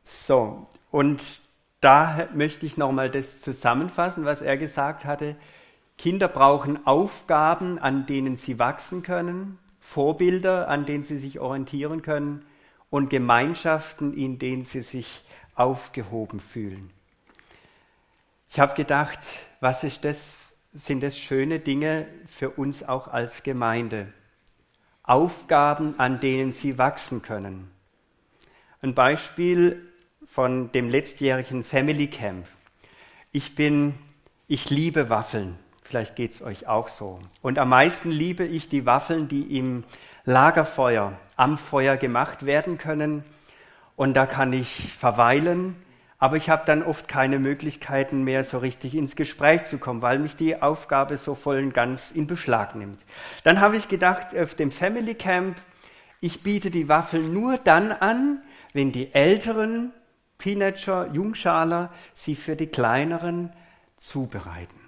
So, 0.03 0.67
und 0.91 1.23
da 1.81 2.29
möchte 2.35 2.67
ich 2.67 2.77
nochmal 2.77 3.11
das 3.11 3.43
zusammenfassen, 3.43 4.25
was 4.25 4.43
er 4.43 4.57
gesagt 4.57 5.05
hatte. 5.05 5.37
Kinder 5.99 6.27
brauchen 6.27 6.85
Aufgaben, 6.85 7.79
an 7.79 8.07
denen 8.07 8.37
sie 8.37 8.59
wachsen 8.59 9.05
können, 9.05 9.61
Vorbilder, 9.89 10.69
an 10.69 10.85
denen 10.85 11.05
sie 11.05 11.17
sich 11.17 11.41
orientieren 11.41 12.03
können 12.03 12.45
und 12.91 13.09
Gemeinschaften, 13.09 14.13
in 14.13 14.39
denen 14.39 14.63
sie 14.63 14.83
sich 14.83 15.25
aufgehoben 15.55 16.41
fühlen. 16.41 16.91
Ich 18.51 18.61
habe 18.61 18.75
gedacht, 18.75 19.19
was 19.61 19.85
ist 19.85 20.05
das, 20.05 20.55
sind 20.75 21.03
das 21.03 21.19
schöne 21.19 21.59
Dinge 21.59 22.07
für 22.27 22.51
uns 22.51 22.87
auch 22.87 23.09
als 23.09 23.43
Gemeinde? 23.43 24.13
Aufgaben, 25.05 25.99
an 25.99 26.21
denen 26.21 26.53
sie 26.53 26.77
wachsen 26.77 27.23
können. 27.23 27.71
Ein 28.83 28.95
Beispiel 28.95 29.91
von 30.27 30.71
dem 30.71 30.91
letztjährigen 30.91 31.65
Family 31.65 32.09
Camp. 32.09 32.47
Ich 33.33 33.55
bin, 33.55 33.95
ich 34.49 34.69
liebe 34.69 35.09
Waffeln. 35.09 35.59
Vielleicht 35.89 36.17
geht 36.17 36.33
es 36.33 36.43
euch 36.43 36.67
auch 36.67 36.89
so. 36.89 37.19
Und 37.41 37.59
am 37.59 37.71
meisten 37.71 38.11
liebe 38.11 38.45
ich 38.45 38.69
die 38.69 38.85
Waffeln, 38.85 39.27
die 39.27 39.57
im 39.57 39.85
Lagerfeuer, 40.27 41.19
am 41.37 41.57
Feuer 41.57 41.97
gemacht 41.97 42.45
werden 42.45 42.77
können. 42.77 43.25
Und 43.97 44.13
da 44.13 44.27
kann 44.27 44.53
ich 44.53 44.93
verweilen, 44.93 45.77
aber 46.19 46.37
ich 46.37 46.51
habe 46.51 46.65
dann 46.67 46.83
oft 46.83 47.09
keine 47.09 47.39
Möglichkeiten 47.39 48.23
mehr, 48.23 48.45
so 48.45 48.59
richtig 48.59 48.95
ins 48.95 49.17
Gespräch 49.17 49.65
zu 49.65 49.79
kommen, 49.79 50.03
weil 50.03 50.19
mich 50.19 50.37
die 50.37 50.61
Aufgabe 50.61 51.17
so 51.17 51.35
voll 51.35 51.57
und 51.57 51.73
ganz 51.73 52.11
in 52.11 52.27
Beschlag 52.27 52.75
nimmt. 52.75 52.99
Dann 53.43 53.63
habe 53.63 53.79
ich 53.79 53.89
gedacht, 53.89 54.37
auf 54.37 54.55
dem 54.55 54.71
Family 54.71 55.15
Camp, 55.15 55.57
ich 56.21 56.43
biete 56.43 56.71
die 56.71 56.91
Waffeln 56.91 57.33
nur 57.33 57.57
dann 57.57 57.93
an, 57.93 58.43
wenn 58.75 58.93
die 58.93 59.15
Älteren, 59.15 59.95
Teenager, 60.37 61.09
Jungschaler, 61.15 61.91
sie 62.13 62.35
für 62.35 62.57
die 62.57 62.67
Kleineren 62.67 63.55
zubereiten. 63.97 64.88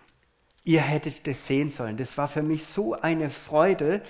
Ihr 0.63 0.83
hättet 0.83 1.27
das 1.27 1.47
sehen 1.47 1.71
sollen. 1.71 1.97
Das 1.97 2.19
war 2.19 2.29
für 2.29 2.43
mich 2.43 2.65
so 2.67 2.95
eine 2.95 3.31
Freude. 3.31 4.03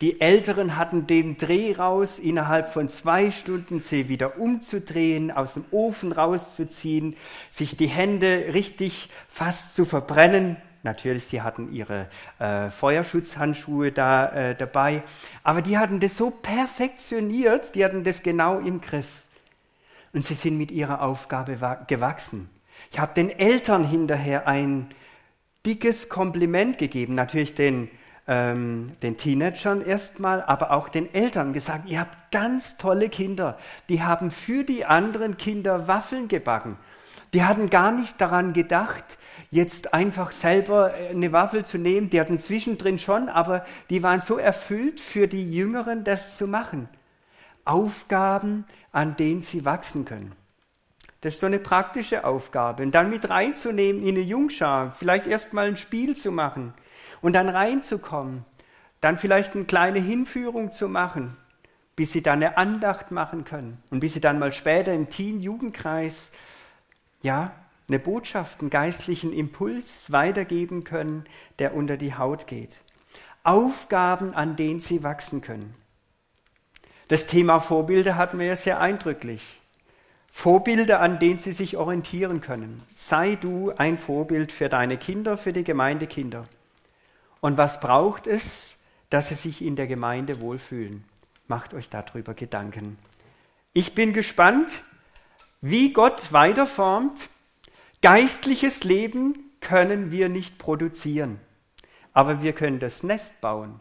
Die 0.00 0.20
Älteren 0.20 0.76
hatten 0.76 1.06
den 1.06 1.36
Dreh 1.36 1.74
raus, 1.74 2.18
innerhalb 2.18 2.72
von 2.72 2.88
zwei 2.88 3.30
Stunden 3.30 3.80
sie 3.80 4.08
wieder 4.08 4.38
umzudrehen, 4.38 5.32
aus 5.32 5.54
dem 5.54 5.64
Ofen 5.72 6.12
rauszuziehen, 6.12 7.16
sich 7.50 7.76
die 7.76 7.88
Hände 7.88 8.52
richtig 8.54 9.08
fast 9.28 9.74
zu 9.74 9.84
verbrennen. 9.84 10.56
Natürlich, 10.84 11.24
sie 11.24 11.42
hatten 11.42 11.72
ihre 11.72 12.08
äh, 12.38 12.70
Feuerschutzhandschuhe 12.70 13.90
da 13.90 14.28
äh, 14.28 14.54
dabei, 14.54 15.02
aber 15.42 15.60
die 15.60 15.78
hatten 15.78 15.98
das 15.98 16.16
so 16.16 16.30
perfektioniert, 16.30 17.74
die 17.74 17.84
hatten 17.84 18.04
das 18.04 18.22
genau 18.22 18.60
im 18.60 18.80
Griff. 18.80 19.08
Und 20.12 20.24
sie 20.24 20.34
sind 20.34 20.56
mit 20.56 20.70
ihrer 20.70 21.02
Aufgabe 21.02 21.58
gewachsen. 21.88 22.48
Ich 22.92 23.00
habe 23.00 23.14
den 23.14 23.30
Eltern 23.30 23.82
hinterher 23.82 24.46
ein 24.46 24.88
dickes 25.66 26.08
Kompliment 26.08 26.78
gegeben, 26.78 27.14
natürlich 27.14 27.54
den, 27.54 27.90
ähm, 28.28 28.92
den 29.02 29.18
Teenagern 29.18 29.82
erstmal, 29.82 30.42
aber 30.42 30.70
auch 30.70 30.88
den 30.88 31.12
Eltern 31.12 31.52
gesagt, 31.52 31.88
ihr 31.88 32.00
habt 32.00 32.30
ganz 32.30 32.76
tolle 32.76 33.08
Kinder, 33.08 33.58
die 33.88 34.02
haben 34.02 34.30
für 34.30 34.64
die 34.64 34.84
anderen 34.84 35.36
Kinder 35.36 35.88
Waffeln 35.88 36.28
gebacken. 36.28 36.78
Die 37.34 37.44
hatten 37.44 37.68
gar 37.68 37.92
nicht 37.92 38.20
daran 38.20 38.52
gedacht, 38.52 39.18
jetzt 39.50 39.92
einfach 39.92 40.32
selber 40.32 40.94
eine 41.10 41.32
Waffel 41.32 41.64
zu 41.64 41.76
nehmen. 41.76 42.08
Die 42.08 42.20
hatten 42.20 42.38
zwischendrin 42.38 42.98
schon, 42.98 43.28
aber 43.28 43.64
die 43.90 44.02
waren 44.02 44.22
so 44.22 44.38
erfüllt 44.38 45.00
für 45.00 45.28
die 45.28 45.52
Jüngeren, 45.52 46.04
das 46.04 46.36
zu 46.36 46.46
machen. 46.46 46.88
Aufgaben, 47.64 48.64
an 48.92 49.16
denen 49.16 49.42
sie 49.42 49.64
wachsen 49.64 50.04
können. 50.04 50.32
Das 51.20 51.34
ist 51.34 51.40
so 51.40 51.46
eine 51.46 51.58
praktische 51.58 52.24
Aufgabe. 52.24 52.82
Und 52.82 52.94
dann 52.94 53.10
mit 53.10 53.28
reinzunehmen 53.28 54.02
in 54.02 54.16
eine 54.16 54.20
Jungschar, 54.20 54.90
vielleicht 54.90 55.26
erstmal 55.26 55.66
ein 55.66 55.76
Spiel 55.76 56.16
zu 56.16 56.30
machen 56.30 56.74
und 57.22 57.32
dann 57.32 57.48
reinzukommen, 57.48 58.44
dann 59.00 59.18
vielleicht 59.18 59.54
eine 59.54 59.64
kleine 59.64 59.98
Hinführung 59.98 60.72
zu 60.72 60.88
machen, 60.88 61.36
bis 61.96 62.12
sie 62.12 62.22
dann 62.22 62.42
eine 62.42 62.58
Andacht 62.58 63.10
machen 63.10 63.44
können 63.44 63.82
und 63.90 64.00
bis 64.00 64.14
sie 64.14 64.20
dann 64.20 64.38
mal 64.38 64.52
später 64.52 64.92
im 64.92 65.10
Teen-Jugendkreis, 65.10 66.32
ja, 67.22 67.52
eine 67.88 67.98
Botschaft, 67.98 68.60
einen 68.60 68.70
geistlichen 68.70 69.32
Impuls 69.32 70.10
weitergeben 70.10 70.84
können, 70.84 71.24
der 71.58 71.74
unter 71.74 71.96
die 71.96 72.14
Haut 72.14 72.46
geht. 72.46 72.80
Aufgaben, 73.44 74.34
an 74.34 74.56
denen 74.56 74.80
sie 74.80 75.04
wachsen 75.04 75.40
können. 75.40 75.74
Das 77.08 77.26
Thema 77.26 77.60
Vorbilder 77.60 78.16
hatten 78.16 78.40
wir 78.40 78.46
ja 78.46 78.56
sehr 78.56 78.80
eindrücklich. 78.80 79.60
Vorbilder, 80.38 81.00
an 81.00 81.18
denen 81.18 81.38
sie 81.38 81.52
sich 81.52 81.78
orientieren 81.78 82.42
können. 82.42 82.82
Sei 82.94 83.36
du 83.36 83.70
ein 83.70 83.96
Vorbild 83.96 84.52
für 84.52 84.68
deine 84.68 84.98
Kinder, 84.98 85.38
für 85.38 85.54
die 85.54 85.64
Gemeindekinder. 85.64 86.44
Und 87.40 87.56
was 87.56 87.80
braucht 87.80 88.26
es, 88.26 88.76
dass 89.08 89.30
sie 89.30 89.34
sich 89.34 89.62
in 89.62 89.76
der 89.76 89.86
Gemeinde 89.86 90.42
wohlfühlen? 90.42 91.04
Macht 91.48 91.72
euch 91.72 91.88
darüber 91.88 92.34
Gedanken. 92.34 92.98
Ich 93.72 93.94
bin 93.94 94.12
gespannt, 94.12 94.82
wie 95.62 95.94
Gott 95.94 96.34
weiterformt. 96.34 97.30
Geistliches 98.02 98.84
Leben 98.84 99.50
können 99.60 100.10
wir 100.10 100.28
nicht 100.28 100.58
produzieren, 100.58 101.40
aber 102.12 102.42
wir 102.42 102.52
können 102.52 102.78
das 102.78 103.02
Nest 103.02 103.40
bauen. 103.40 103.80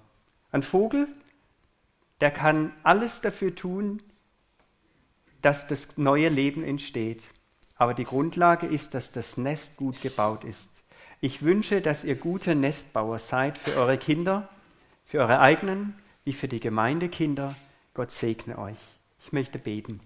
Ein 0.54 0.64
Vogel, 0.64 1.10
der 2.22 2.32
kann 2.32 2.72
alles 2.82 3.20
dafür 3.20 3.54
tun, 3.54 4.02
dass 5.46 5.68
das 5.68 5.98
neue 5.98 6.30
Leben 6.30 6.64
entsteht. 6.64 7.22
Aber 7.76 7.94
die 7.94 8.04
Grundlage 8.04 8.66
ist, 8.66 8.96
dass 8.96 9.12
das 9.12 9.38
Nest 9.38 9.78
gut 9.78 10.02
gebaut 10.02 10.44
ist. 10.44 10.70
Ich 11.22 11.44
wünsche, 11.44 11.82
dass 11.82 12.04
ihr 12.04 12.16
gute 12.16 12.56
Nestbauer 12.56 13.20
seid 13.20 13.60
für 13.60 13.78
eure 13.78 14.00
Kinder, 14.00 14.50
für 15.06 15.20
eure 15.20 15.40
eigenen, 15.40 15.94
wie 16.24 16.34
für 16.34 16.48
die 16.48 16.60
Gemeindekinder. 16.60 17.56
Gott 17.94 18.12
segne 18.12 18.58
euch. 18.58 18.78
Ich 19.24 19.34
möchte 19.34 19.60
beten. 19.60 20.00